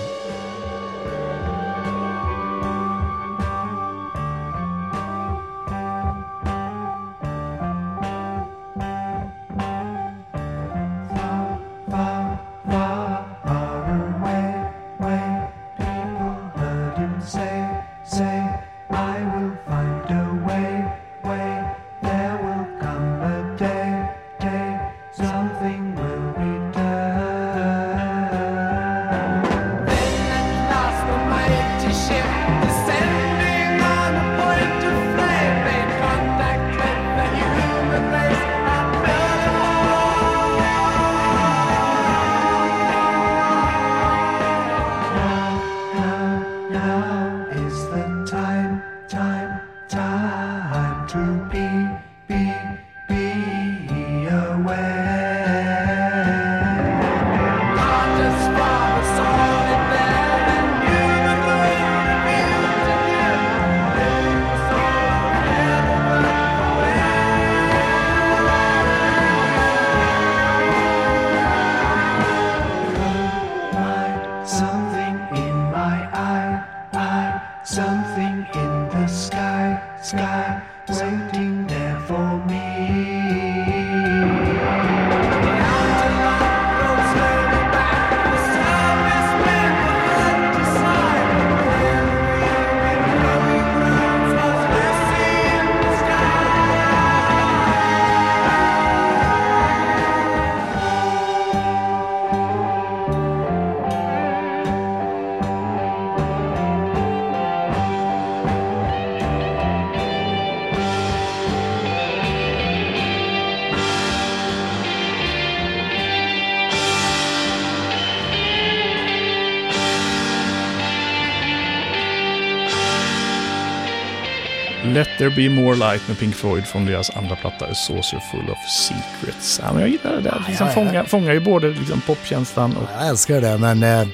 [125.21, 128.59] There be more light med Pink Floyd från deras andra platta A Saucer Full of
[128.68, 129.61] Secrets.
[129.62, 130.45] Ja, men jag gillar det där.
[130.49, 130.75] Liksom ja, ja.
[130.75, 132.89] Fångar, fångar ju både liksom popkänslan och...
[132.99, 134.09] Jag älskar det, men eh,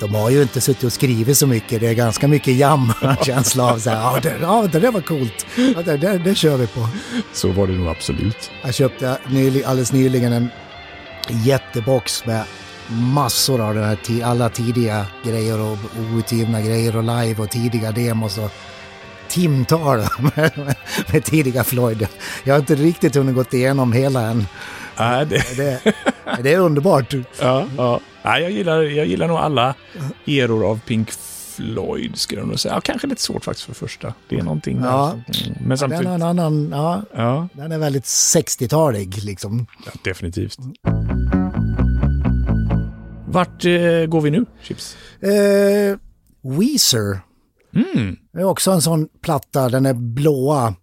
[0.00, 1.80] de har ju inte suttit och skrivit så mycket.
[1.80, 3.78] Det är ganska mycket jam, har jag en känsla av.
[3.78, 5.46] Så här, ja, det, ja, det där var coolt.
[5.56, 6.88] Ja, det, det, det kör vi på.
[7.32, 8.50] Så var det nog absolut.
[8.62, 10.50] Jag köpte nyli, alldeles nyligen en
[11.28, 12.44] jättebox med
[12.88, 15.78] massor av de här, alla tidiga grejer och
[16.14, 18.50] outgivna grejer och live och tidiga demos och
[19.30, 19.98] timtal
[20.36, 20.74] med,
[21.12, 22.08] med, tidiga Floyd.
[22.44, 24.46] Jag har inte riktigt hunnit gått igenom hela än.
[24.98, 25.56] Nej, det...
[25.56, 25.94] Det,
[26.42, 27.14] det är underbart.
[27.40, 28.00] Ja, ja.
[28.22, 29.74] Nej, jag, gillar, jag gillar nog alla
[30.26, 31.10] eror av Pink
[31.56, 32.74] Floyd, skulle jag nog säga.
[32.74, 34.14] Ja, kanske lite svårt faktiskt för första.
[34.28, 34.80] Det är någonting.
[34.82, 35.10] Ja.
[35.10, 35.56] Mm.
[35.60, 36.06] Men Den samtidigt...
[36.06, 39.66] har en annan, ja, Ja, den är väldigt 60-talig liksom.
[39.86, 40.58] ja, definitivt.
[43.26, 44.96] Vart eh, går vi nu, Chips?
[45.20, 45.98] Eh,
[46.42, 47.20] Weezer.
[47.74, 48.16] Mm.
[48.32, 50.74] Det är också en sån platta, den är blåa.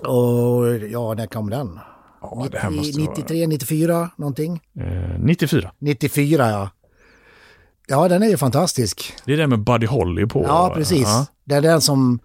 [0.00, 1.80] Och ja, när kom den?
[2.20, 3.10] Ja, det här måste vara...
[3.10, 4.60] 93, 94 någonting?
[4.80, 5.72] Eh, 94.
[5.78, 6.70] 94 ja.
[7.86, 9.14] Ja, den är ju fantastisk.
[9.24, 10.44] Det är det med Buddy Holly på.
[10.48, 11.02] Ja, precis.
[11.02, 11.26] Ja.
[11.44, 12.18] Det är den som,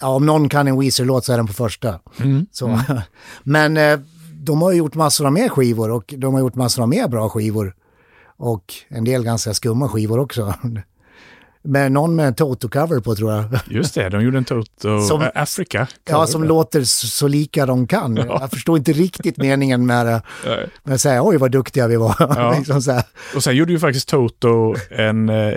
[0.00, 2.00] ja om någon kan en Weezer-låt så är den på första.
[2.20, 2.46] Mm.
[2.52, 2.80] Så.
[3.42, 4.00] Men eh,
[4.34, 7.08] de har ju gjort massor av mer skivor och de har gjort massor av mer
[7.08, 7.74] bra skivor.
[8.36, 10.54] Och en del ganska skumma skivor också.
[11.62, 13.44] Med någon med en Toto-cover på tror jag.
[13.66, 15.86] Just det, de gjorde en Toto Som- Africa.
[16.10, 18.16] Ja, som låter så lika de kan.
[18.16, 20.22] Jag förstår inte riktigt meningen med det.
[20.84, 22.14] Men säga oj vad duktiga vi var.
[22.18, 22.54] Ja.
[22.58, 23.02] liksom så här.
[23.34, 25.52] Och sen gjorde ju faktiskt Toto en eh,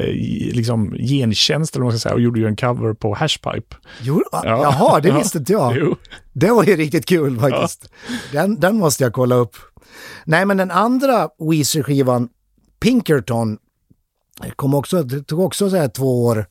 [0.53, 3.75] liksom gentjänst, eller vad man ska säga, och gjorde ju en cover på Hashpipe.
[4.01, 5.77] Jo, Jaha, det visste inte jag.
[5.77, 5.95] Jo.
[6.33, 7.89] Det var ju riktigt kul faktiskt.
[8.31, 9.55] Den, den måste jag kolla upp.
[10.25, 12.29] Nej, men den andra Weezer-skivan,
[12.79, 13.57] Pinkerton,
[14.55, 16.45] kom också, det tog också så här två år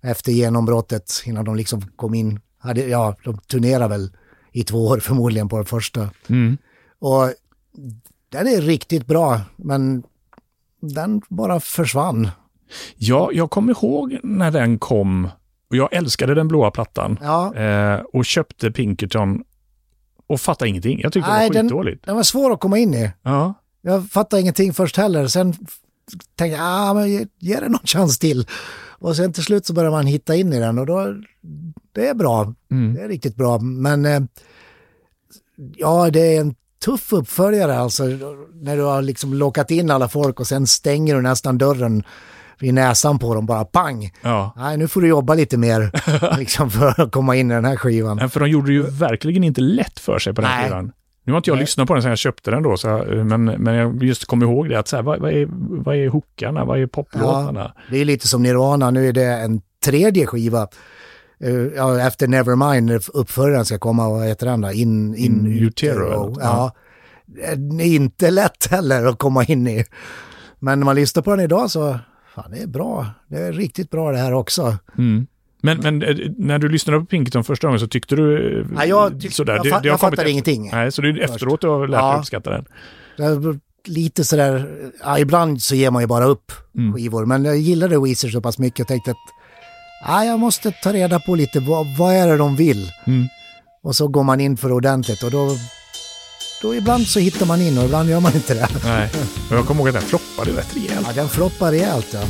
[0.00, 2.40] efter genombrottet innan de liksom kom in.
[2.58, 4.10] Hade, ja, de turnerade väl
[4.52, 6.10] i två år förmodligen på den första.
[6.28, 6.58] Mm.
[6.98, 7.32] Och
[8.28, 10.02] den är riktigt bra, men
[10.80, 12.28] den bara försvann.
[12.96, 15.28] Ja, jag kommer ihåg när den kom
[15.70, 19.42] och jag älskade den blåa plattan Ja, eh, och köpte Pinkerton
[20.26, 21.00] och fattade ingenting.
[21.00, 22.04] Jag tyckte Nej, det var den- skitdåligt.
[22.06, 23.10] den var svår att komma in i.
[23.22, 23.54] Ja.
[23.82, 25.26] Jag fattade ingenting först heller.
[25.26, 25.54] Sen
[26.36, 28.46] tänkte jag, ah, men ge, ge det någon chans till.
[28.98, 31.14] Och sen till slut så börjar man hitta in i den och då,
[31.92, 32.54] det är bra.
[32.70, 32.94] Mm.
[32.94, 33.58] Det är riktigt bra.
[33.58, 34.20] Men eh,
[35.76, 38.04] ja, det är en tuff uppföljare alltså.
[38.54, 42.02] När du har liksom lockat in alla folk och sen stänger du nästan dörren
[42.58, 44.10] vid näsan på dem, bara pang.
[44.22, 44.52] ja.
[44.56, 45.90] Nej, nu får du jobba lite mer
[46.38, 48.16] liksom, för att komma in i den här skivan.
[48.16, 50.64] Nej, För de gjorde ju verkligen inte lätt för sig på den Nej.
[50.64, 50.92] skivan.
[51.24, 51.62] Nu har inte jag Nej.
[51.62, 54.42] lyssnat på den sen jag köpte den då, så, jag- men, men jag just kom
[54.42, 55.48] ihåg det att så här, vad, vad, är,
[55.82, 57.72] vad är hookarna, vad är poplåtarna?
[57.90, 60.68] Det är lite som Nirvana, nu är det en tredje skiva.
[61.40, 64.70] Eh, ja, efter Nevermind, när uppföljaren ska komma, vad heter den då?
[64.72, 66.72] In, in, In Utero, något, Ja.
[67.56, 69.84] Det är inte lätt heller att komma in i.
[70.58, 71.98] Men när man lyssnar på den idag så,
[72.34, 73.06] fan det är bra.
[73.28, 74.76] Det är riktigt bra det här också.
[74.98, 75.26] Mm.
[75.64, 78.88] Men, men eh, när du lyssnade på Pinkerton första gången så tyckte du eh, Nej,
[78.88, 82.00] jag tyck- jag fa- jag efter- ingenting Nej, så det är efteråt du har lärt
[82.00, 82.18] dig Ja.
[82.18, 83.60] uppskatta den.
[83.86, 84.68] Lite sådär,
[85.02, 86.92] ja, ibland så ger man ju bara upp Mm.
[86.94, 87.26] skivor.
[87.26, 89.16] Men jag gillade Weezer så pass mycket och tänkte att
[90.06, 92.90] ja, jag måste ta reda på lite, vad, vad är det de vill?
[93.06, 93.26] Mm.
[93.82, 95.50] Och så går man in för ordentligt och då,
[96.62, 98.68] då ibland så hittar man in och ibland gör man inte det.
[98.84, 99.10] Nej,
[99.50, 101.06] och jag kommer ihåg att den floppade rätt rejält.
[101.06, 102.20] Ja, den floppar rejält ja.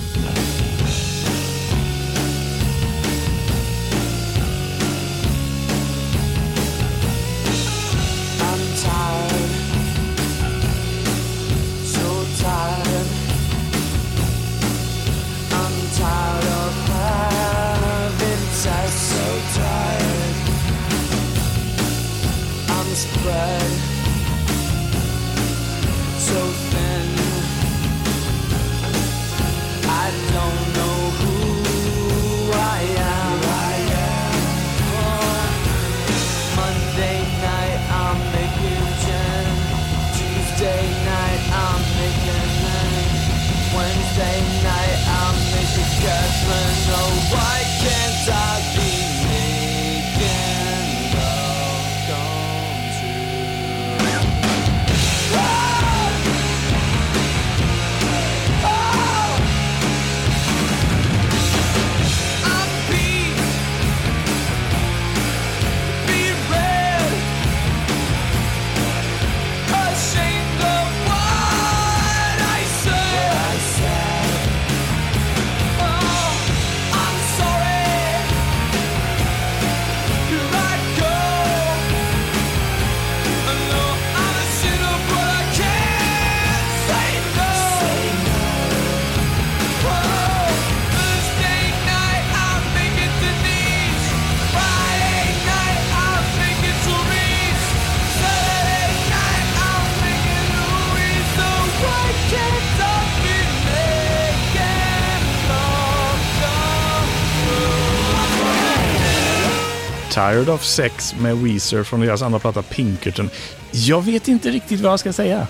[110.12, 113.30] Tired of Sex med Weezer från deras andra platta Pinkerton.
[113.70, 115.46] Jag vet inte riktigt vad jag ska säga.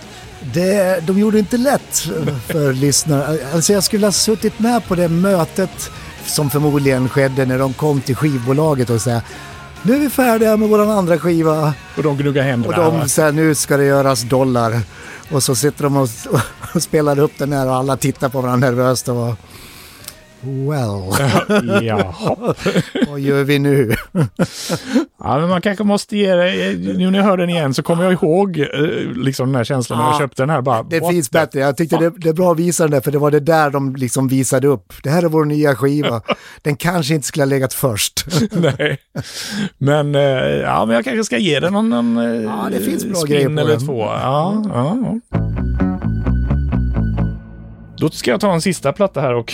[0.54, 2.08] Det, de gjorde inte lätt
[2.46, 3.38] för lyssnare.
[3.54, 5.90] Alltså jag skulle ha suttit med på det mötet
[6.26, 9.20] som förmodligen skedde när de kom till skivbolaget och sa
[9.82, 12.76] nu är vi färdiga med våran andra skiva Och de gnuggar och händerna.
[13.00, 14.80] de säger nu ska det göras dollar.
[15.30, 16.08] Och så sitter de och,
[16.74, 19.34] och spelar upp den här och alla tittar på varandra nervöst och
[20.44, 21.12] Well,
[21.82, 22.36] Jaha.
[23.08, 23.94] vad gör vi nu?
[25.24, 28.04] Ja, men man kanske måste ge det, nu när jag hör den igen så kommer
[28.04, 28.66] jag ihåg eh,
[29.16, 30.60] liksom den här känslan när jag Ja, köpte den här.
[30.62, 31.60] Bara, Det finns bättre.
[31.60, 33.70] Jag tyckte det, det är bra att visa den där, för det var det där
[33.70, 34.92] de liksom visade upp.
[35.02, 36.20] Det här är vår nya skiva.
[36.62, 38.24] Den kanske inte skulle ha legat först.
[38.52, 38.98] Nej.
[39.78, 40.22] Men, eh,
[40.62, 43.46] ja, men jag kanske ska ge den någon, någon eh, Ja, det finns bra grejer
[43.48, 43.86] på eller den.
[43.86, 44.02] två.
[44.04, 44.96] Ja, ja,
[45.30, 45.81] ja.
[48.02, 49.52] Då ska jag ta en sista platta här och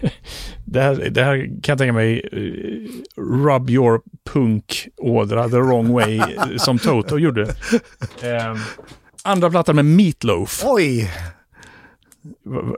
[0.64, 6.16] det här, det här kan jag tänka mig eh, Rub Your Punk-ådra the wrong way
[6.16, 7.42] eh, som Toto gjorde.
[8.22, 8.56] Eh,
[9.22, 10.62] andra plattan med Meatloaf.
[10.64, 11.10] Oj!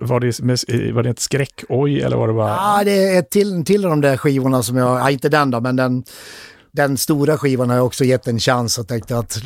[0.00, 2.48] Var- det, med, eh, var det ett skräck-oj eller var det bara...
[2.48, 5.76] Ja, det är till, till de där skivorna som jag, ja, inte den då, men
[5.76, 6.04] den,
[6.76, 9.38] den stora skivan har jag också gett en chans och tänkte att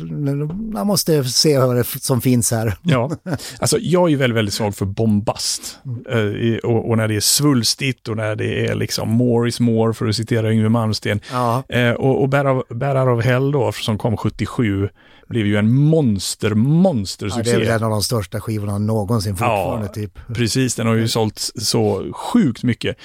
[0.73, 2.73] jag måste se vad det som finns här.
[2.83, 3.11] Ja,
[3.59, 5.77] alltså jag är ju väldigt, väldigt svag för bombast.
[6.09, 9.59] Eh, i- och, och när det är svulstigt och när det är liksom more is
[9.59, 11.19] more, för att citera Yngwie Malmsteen.
[11.31, 11.63] Ja.
[11.69, 14.89] Eh, och och Out of Hell då, som kom 77,
[15.29, 17.71] blev ju en monster, monster Ja, det är succé.
[17.71, 20.19] en av de största skivorna någonsin fortfarande typ.
[20.33, 22.97] Precis, den har ju sålt så sjukt mycket.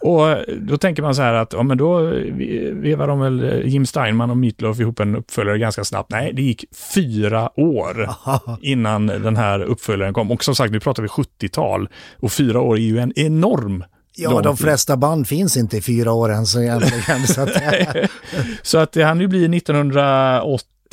[0.00, 3.44] Och eh, då tänker man så här att, ja men då vi- vevar de väl
[3.44, 6.10] eh, Jim Steinman och Meatloaf ihop en uppföljare ganska snabbt.
[6.10, 6.64] Nej, det gick
[6.94, 8.08] fyra år
[8.62, 10.30] innan den här uppföljaren kom.
[10.30, 11.88] Och som sagt, nu pratar vi 70-tal.
[12.20, 13.84] Och fyra år är ju en enorm
[14.20, 17.26] Ja, lång de flesta band finns inte i fyra år än så egentligen.
[17.26, 17.50] så att,
[18.62, 19.48] Så att det hann ju bli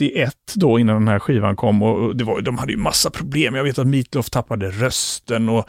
[0.01, 3.55] 1981 då innan den här skivan kom och det var, de hade ju massa problem.
[3.55, 5.65] Jag vet att Meatloaf tappade rösten och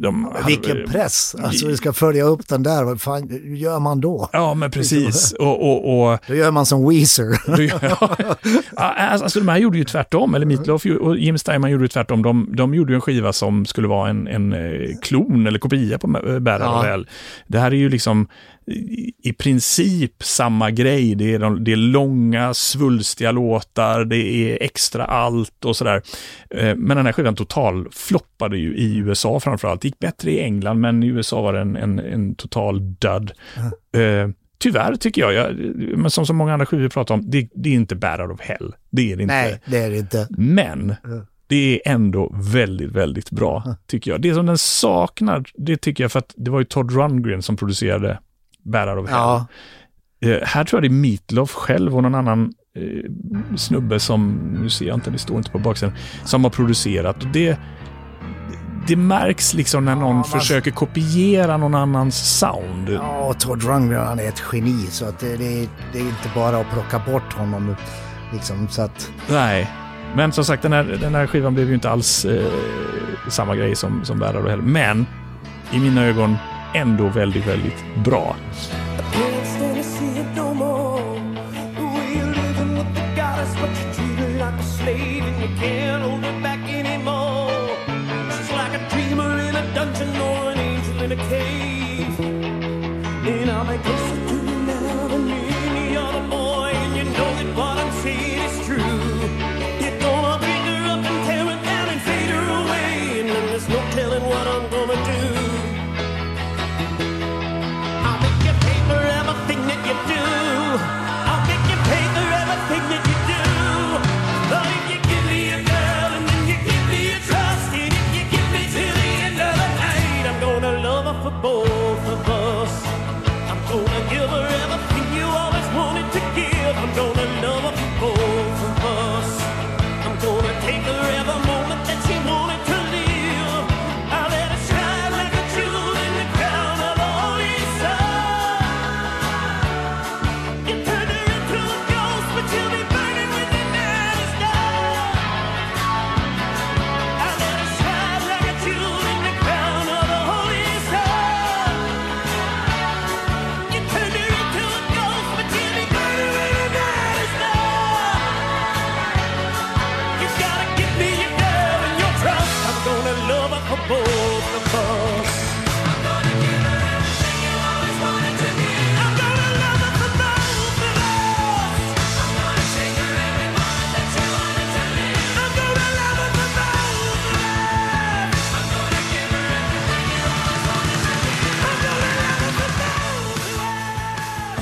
[0.00, 1.36] de hade- vilken press!
[1.42, 4.28] Alltså vi ska följa upp den där, vad fan gör man då?
[4.32, 5.32] Ja, men precis.
[5.32, 7.56] Och, och, och Då gör man som Weezer.
[7.56, 8.16] du- ja.
[8.76, 12.22] Ja, alltså de här gjorde ju tvärtom, eller Meatloaf och Jim Steinman gjorde ju tvärtom.
[12.22, 16.06] De, de gjorde en skiva som skulle vara en, en eh, klon eller kopia på
[16.40, 17.04] Bad Ja.
[17.46, 18.28] Det här är ju liksom
[19.22, 21.14] i, princip samma grej.
[21.14, 26.02] Det är, de, det är långa, svulstiga låtar, det är extra allt och sådär.
[26.50, 29.80] Eh, Men den här skivan total floppade ju i USA framförallt.
[29.80, 33.32] Det gick bättre i England, men i USA var det en, en, en total dud.
[34.02, 35.56] Eh, Tyvärr tycker jag, jag,
[35.98, 38.40] men som så många andra skivor vi pratar om, det, det är inte Out of
[38.40, 38.74] Hell.
[38.90, 39.34] Det är det inte.
[39.34, 40.26] Nej, det är det inte.
[40.30, 40.94] Men
[41.46, 44.20] det är ändå väldigt, väldigt bra, tycker jag.
[44.20, 47.56] Det som den saknar, det tycker jag för att det var ju Todd Rundgren som
[47.56, 48.18] producerade
[48.74, 49.18] Out of Hell.
[49.18, 49.46] Ja,
[50.20, 53.10] Eh, här tror jag det är Meatloaf själv och någon annan eh,
[53.56, 55.94] snubbe som, nu ser jag inte, det står inte på baksidan,
[56.24, 57.22] som har producerat.
[57.22, 57.58] Och det,
[58.88, 62.88] det märks liksom när någon man- försöker kopiera någon annans sound.
[62.88, 66.02] ja och Todd Rundgren han är ett geni så att det, det, är, det är
[66.02, 67.76] inte bara att plocka bort honom.
[68.32, 69.70] Liksom, så att, Nej,
[70.16, 72.46] men som sagt den här, den här skivan blev ju inte alls eh,
[73.28, 74.62] samma grej som, som Out of Hell.
[74.62, 75.06] Men
[75.72, 76.36] i mina ögon
[76.76, 78.36] ändå väldigt, väldigt bra.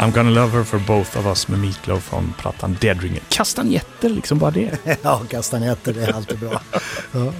[0.05, 3.23] I'm gonna love her for both of us med Meatloaf från plattan Dead Ringer.
[3.29, 4.79] Kastanjetter, liksom bara det.
[5.03, 6.61] Ja, kastanjetter, det är alltid bra.
[7.13, 7.33] Ja.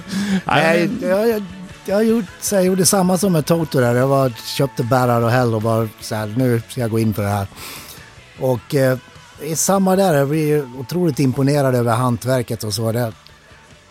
[0.45, 1.43] Nej, jag, jag,
[1.85, 3.95] jag, gjorde, så jag gjorde samma som med Toto där.
[3.95, 7.13] Jag var, köpte Bärar och Hell och bara så här, nu ska jag gå in
[7.13, 7.47] för det här.
[8.39, 8.97] Och eh,
[9.55, 12.91] samma där, jag blir otroligt imponerad över hantverket och så.
[12.91, 13.13] Det,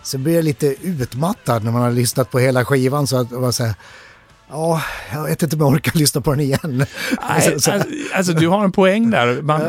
[0.03, 3.53] så blir jag lite utmattad när man har lyssnat på hela skivan så att var
[3.53, 3.75] så här,
[4.55, 4.83] ja,
[5.13, 6.59] jag vet inte om jag orkar lyssna på den igen.
[7.29, 9.43] Nej, Så- så- alltså, alltså, du har en poäng där.
[9.43, 9.61] Man,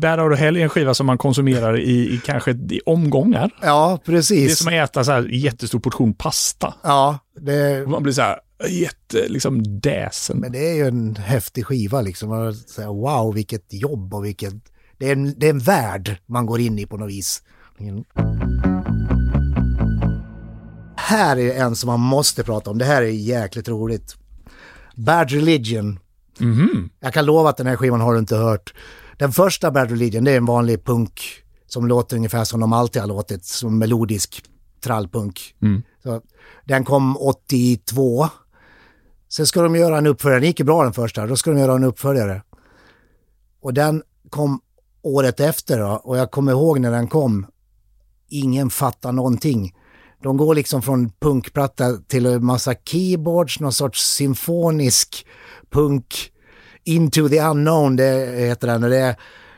[0.00, 3.50] Bad Out of Hell är en skiva som man konsumerar i, i kanske i omgångar.
[3.62, 4.58] ja, Det är precis.
[4.58, 6.74] som att äta så här jättestor portion pasta.
[6.82, 8.38] Ja, det, Man blir så här
[8.68, 10.38] jätte, liksom däsen.
[10.38, 12.28] Men det är ju en häftig skiva liksom.
[12.28, 14.54] Man säger, wow, vilket jobb och vilket...
[14.98, 17.42] Det är, en, det är en värld man går in i på något vis.
[17.80, 18.04] Mm.
[20.96, 22.78] Här är en som man måste prata om.
[22.78, 24.16] Det här är jäkligt roligt.
[24.96, 25.98] Bad Religion.
[27.00, 28.74] Jag kan lova att den här skivan har du inte hört.
[29.18, 31.20] Den första Bad Religion, det är en vanlig punk
[31.66, 34.44] som låter ungefär som de alltid har låtit, som melodisk
[34.80, 35.54] trallpunk.
[36.02, 36.20] Så,
[36.64, 38.28] den kom 82.
[39.28, 41.58] Sen ska de göra en uppföljare, den gick ju bra den första, då ska de
[41.58, 42.42] göra en uppföljare.
[43.60, 44.60] Och den kom
[45.02, 47.46] året efter då, och jag kommer ihåg när den kom,
[48.28, 49.74] ingen fattar någonting.
[50.22, 55.26] De går liksom från punkplatta till en massa keyboards, någon sorts symfonisk
[55.70, 56.30] punk,
[56.84, 59.16] into the unknown, det heter den, och det är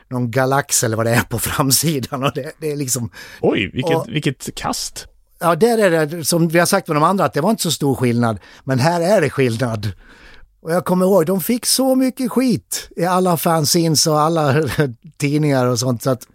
[0.09, 3.09] någon galax eller vad det är på framsidan och det, det är liksom,
[3.41, 5.07] Oj, vilket, Och- vilket kast.
[5.39, 7.63] Ja, där är det som vi har sagt med de andra att det var inte
[7.63, 8.39] så stor skillnad.
[8.63, 9.91] Men här är det skillnad.
[10.61, 14.63] Och jag kommer ihåg, de fick så mycket skit i alla fanzines och alla
[15.17, 16.03] tidningar och sånt.
[16.03, 16.27] Så att,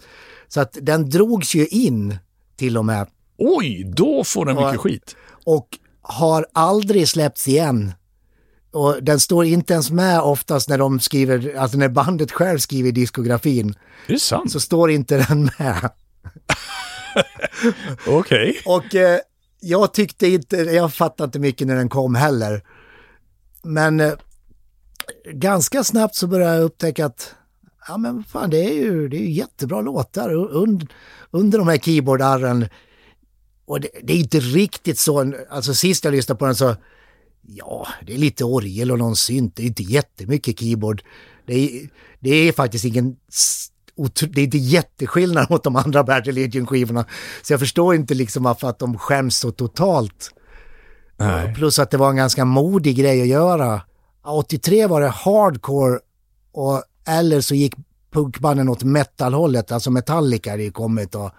[0.49, 2.19] så att den drogs ju in
[2.57, 3.07] till och med.
[3.41, 4.79] Oj, då får den mycket Ja.
[4.79, 5.17] skit.
[5.45, 5.69] Och
[6.03, 7.93] har aldrig släppts igen.
[8.73, 12.93] Och den står inte ens med oftast när de skriver, alltså när bandet själv skriver
[12.93, 13.69] diskografin,
[14.07, 14.53] Är det sant?
[14.53, 15.91] så står inte den med.
[18.07, 18.61] Okej.
[18.67, 19.19] Och eh,
[19.61, 22.63] jag tyckte inte, jag fattade inte mycket när den kom heller.
[23.63, 24.13] Men eh,
[25.33, 27.35] ganska snabbt så började jag upptäcka att
[27.89, 30.87] ja men fan det är ju, det är ju jättebra låtar und,
[31.31, 32.67] under de här keyboardarren.
[33.71, 36.77] Och det, det är inte riktigt så, alltså sist jag lyssnade på den så,
[37.43, 41.03] ja det är lite orgel och någon synt, det är inte jättemycket keyboard.
[41.47, 41.89] Det är,
[42.21, 43.17] det är faktiskt ingen
[44.21, 47.05] det är inte jätteskillnad mot de andra Bad Religion-skivorna.
[47.43, 50.31] Så jag förstår inte liksom varför att de skäms så totalt.
[51.17, 51.55] Nej.
[51.55, 53.83] Plus att det var en ganska modig grej att göra.
[54.25, 55.99] 83 var det hardcore
[56.53, 57.75] och eller så gick
[58.13, 61.31] punkbanden åt metalhållet, alltså Metallica hade ju kommit och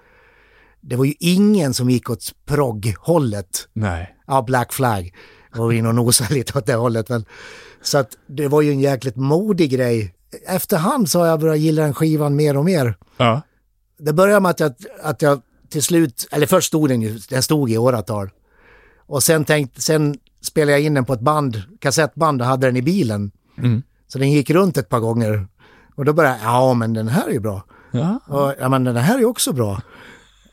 [0.81, 3.67] det var ju ingen som gick åt progg-hållet.
[3.73, 4.15] Nej.
[4.27, 5.15] Ja, Black Flag
[5.53, 7.09] var in och nosade lite åt det hållet.
[7.09, 7.25] Men,
[7.81, 10.15] så att det var ju en jäkligt modig grej.
[10.47, 12.97] Efterhand så har jag börjat gilla den skivan mer och mer.
[13.17, 13.41] Ja.
[13.99, 14.73] Det började med att jag,
[15.03, 18.29] att jag till slut, eller först stod den ju, den stod i åratal.
[19.05, 22.77] Och sen tänkte, sen spelade jag in den på ett band, kassettband och hade den
[22.77, 23.31] i bilen.
[24.07, 25.47] Så den gick runt ett par gånger.
[25.95, 27.63] Och då började jag, ja men den här är ju bra.
[27.91, 28.19] Ja.
[28.27, 29.81] Och, ja men den här är ju också bra.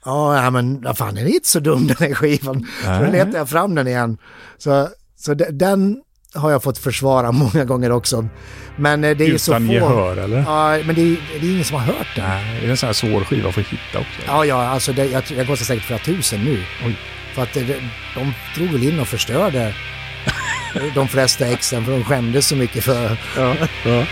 [0.09, 2.67] Ja, ja men vad fan den är inte så dum den här skivan.
[2.85, 4.19] Så då letade jag fram den igen.
[4.59, 5.97] Så, så de, den
[6.35, 8.29] har jag fått försvara många gånger också.
[8.77, 9.73] Men eh, det är ju så Utan få.
[9.73, 10.39] gehör eller?
[10.39, 12.29] Ja, men det är, det är ingen som har hört den.
[12.29, 14.21] Nej, det är en sån här svår skiva att hitta också.
[14.27, 16.63] Ja, ja, alltså det, jag, jag kostar säkert flera tusen nu.
[16.87, 16.99] Oj.
[17.35, 17.67] För att det,
[18.15, 19.75] de drog väl in och förstörde
[20.95, 23.17] de flesta exen för de skämdes så mycket för.
[23.37, 23.55] Ja.
[23.85, 24.05] ja.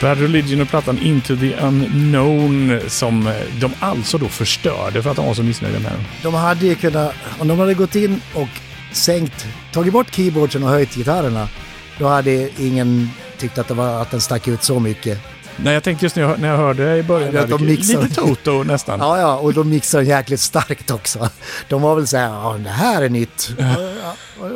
[0.00, 5.16] Bad Religion och plattan Into the Unknown som eh, de alltså då förstörde för att
[5.16, 6.04] de var så missnöjda med den.
[6.22, 8.48] De hade ju kunnat, om de hade gått in och
[8.92, 11.48] sänkt, tagit bort keyboardsen och höjt gitarrerna,
[11.98, 15.18] då hade ingen tyckt att, det var, att den stack ut så mycket.
[15.64, 18.02] Nej, jag tänkte just när jag, när jag hörde i början, Ja, de mixar.
[18.02, 18.98] lite Toto nästan.
[19.00, 21.28] Ja, ja, och de mixade jäkligt starkt också.
[21.68, 23.50] De var väl så här, ja det här är nytt.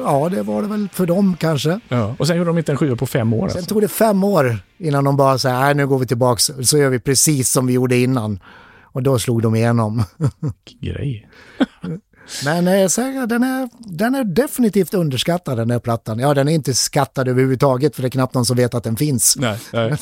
[0.05, 1.81] Ja, det var det väl för dem kanske.
[1.89, 2.15] Ja.
[2.19, 3.49] Och sen gjorde de inte en skiva på fem år.
[3.49, 3.75] Sen Alltså.
[3.75, 6.79] tog det fem år innan de bara så här, nej nu går vi tillbaks, så
[6.79, 8.41] gör vi precis som vi gjorde innan.
[8.83, 10.03] Och då slog de igenom.
[10.81, 11.29] Grej.
[12.45, 16.19] Men eh, så den, är, den är definitivt underskattad den här plattan.
[16.19, 18.97] Ja, den är inte skattad överhuvudtaget för det är knappt någon som vet att den
[18.97, 19.37] finns.
[19.39, 19.97] Nej, nej.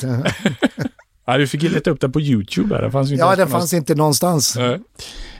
[1.25, 2.81] Ja, du fick leta upp den på YouTube.
[2.81, 4.55] Den fanns ju inte Ja, den fanns inte någonstans.
[4.55, 4.79] Nej.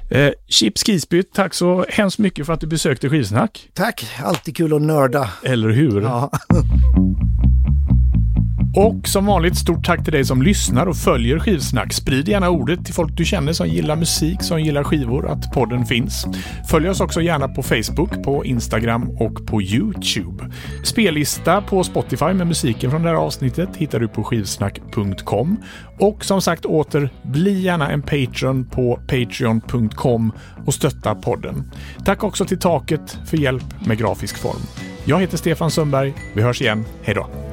[0.10, 3.70] Eh, Chips Kisby, tack så hemskt mycket för att du besökte Skivsnack.
[3.74, 5.30] Tack, alltid kul att nörda.
[5.44, 6.02] Eller hur?
[6.02, 6.32] Ja.
[8.76, 11.94] Och som vanligt, stort tack till dig som lyssnar och följer Skivsnack.
[11.94, 15.86] Sprid gärna ordet till folk du känner som gillar musik, som gillar skivor, att podden
[15.86, 16.26] finns.
[16.70, 20.52] Följ oss också gärna på Facebook, på Instagram och på YouTube.
[20.84, 25.58] Spellista på Spotify med musiken från det här avsnittet hittar du på skivsnack.com.
[26.00, 30.32] Och som sagt åter, bli gärna en Patreon på patreon.com
[30.66, 31.72] och stötta podden.
[32.06, 34.62] Tack också till Taket för hjälp med grafisk form.
[35.06, 36.14] Jag heter Stefan Sundberg.
[36.36, 36.86] Vi hörs igen.
[37.04, 37.53] Hej då!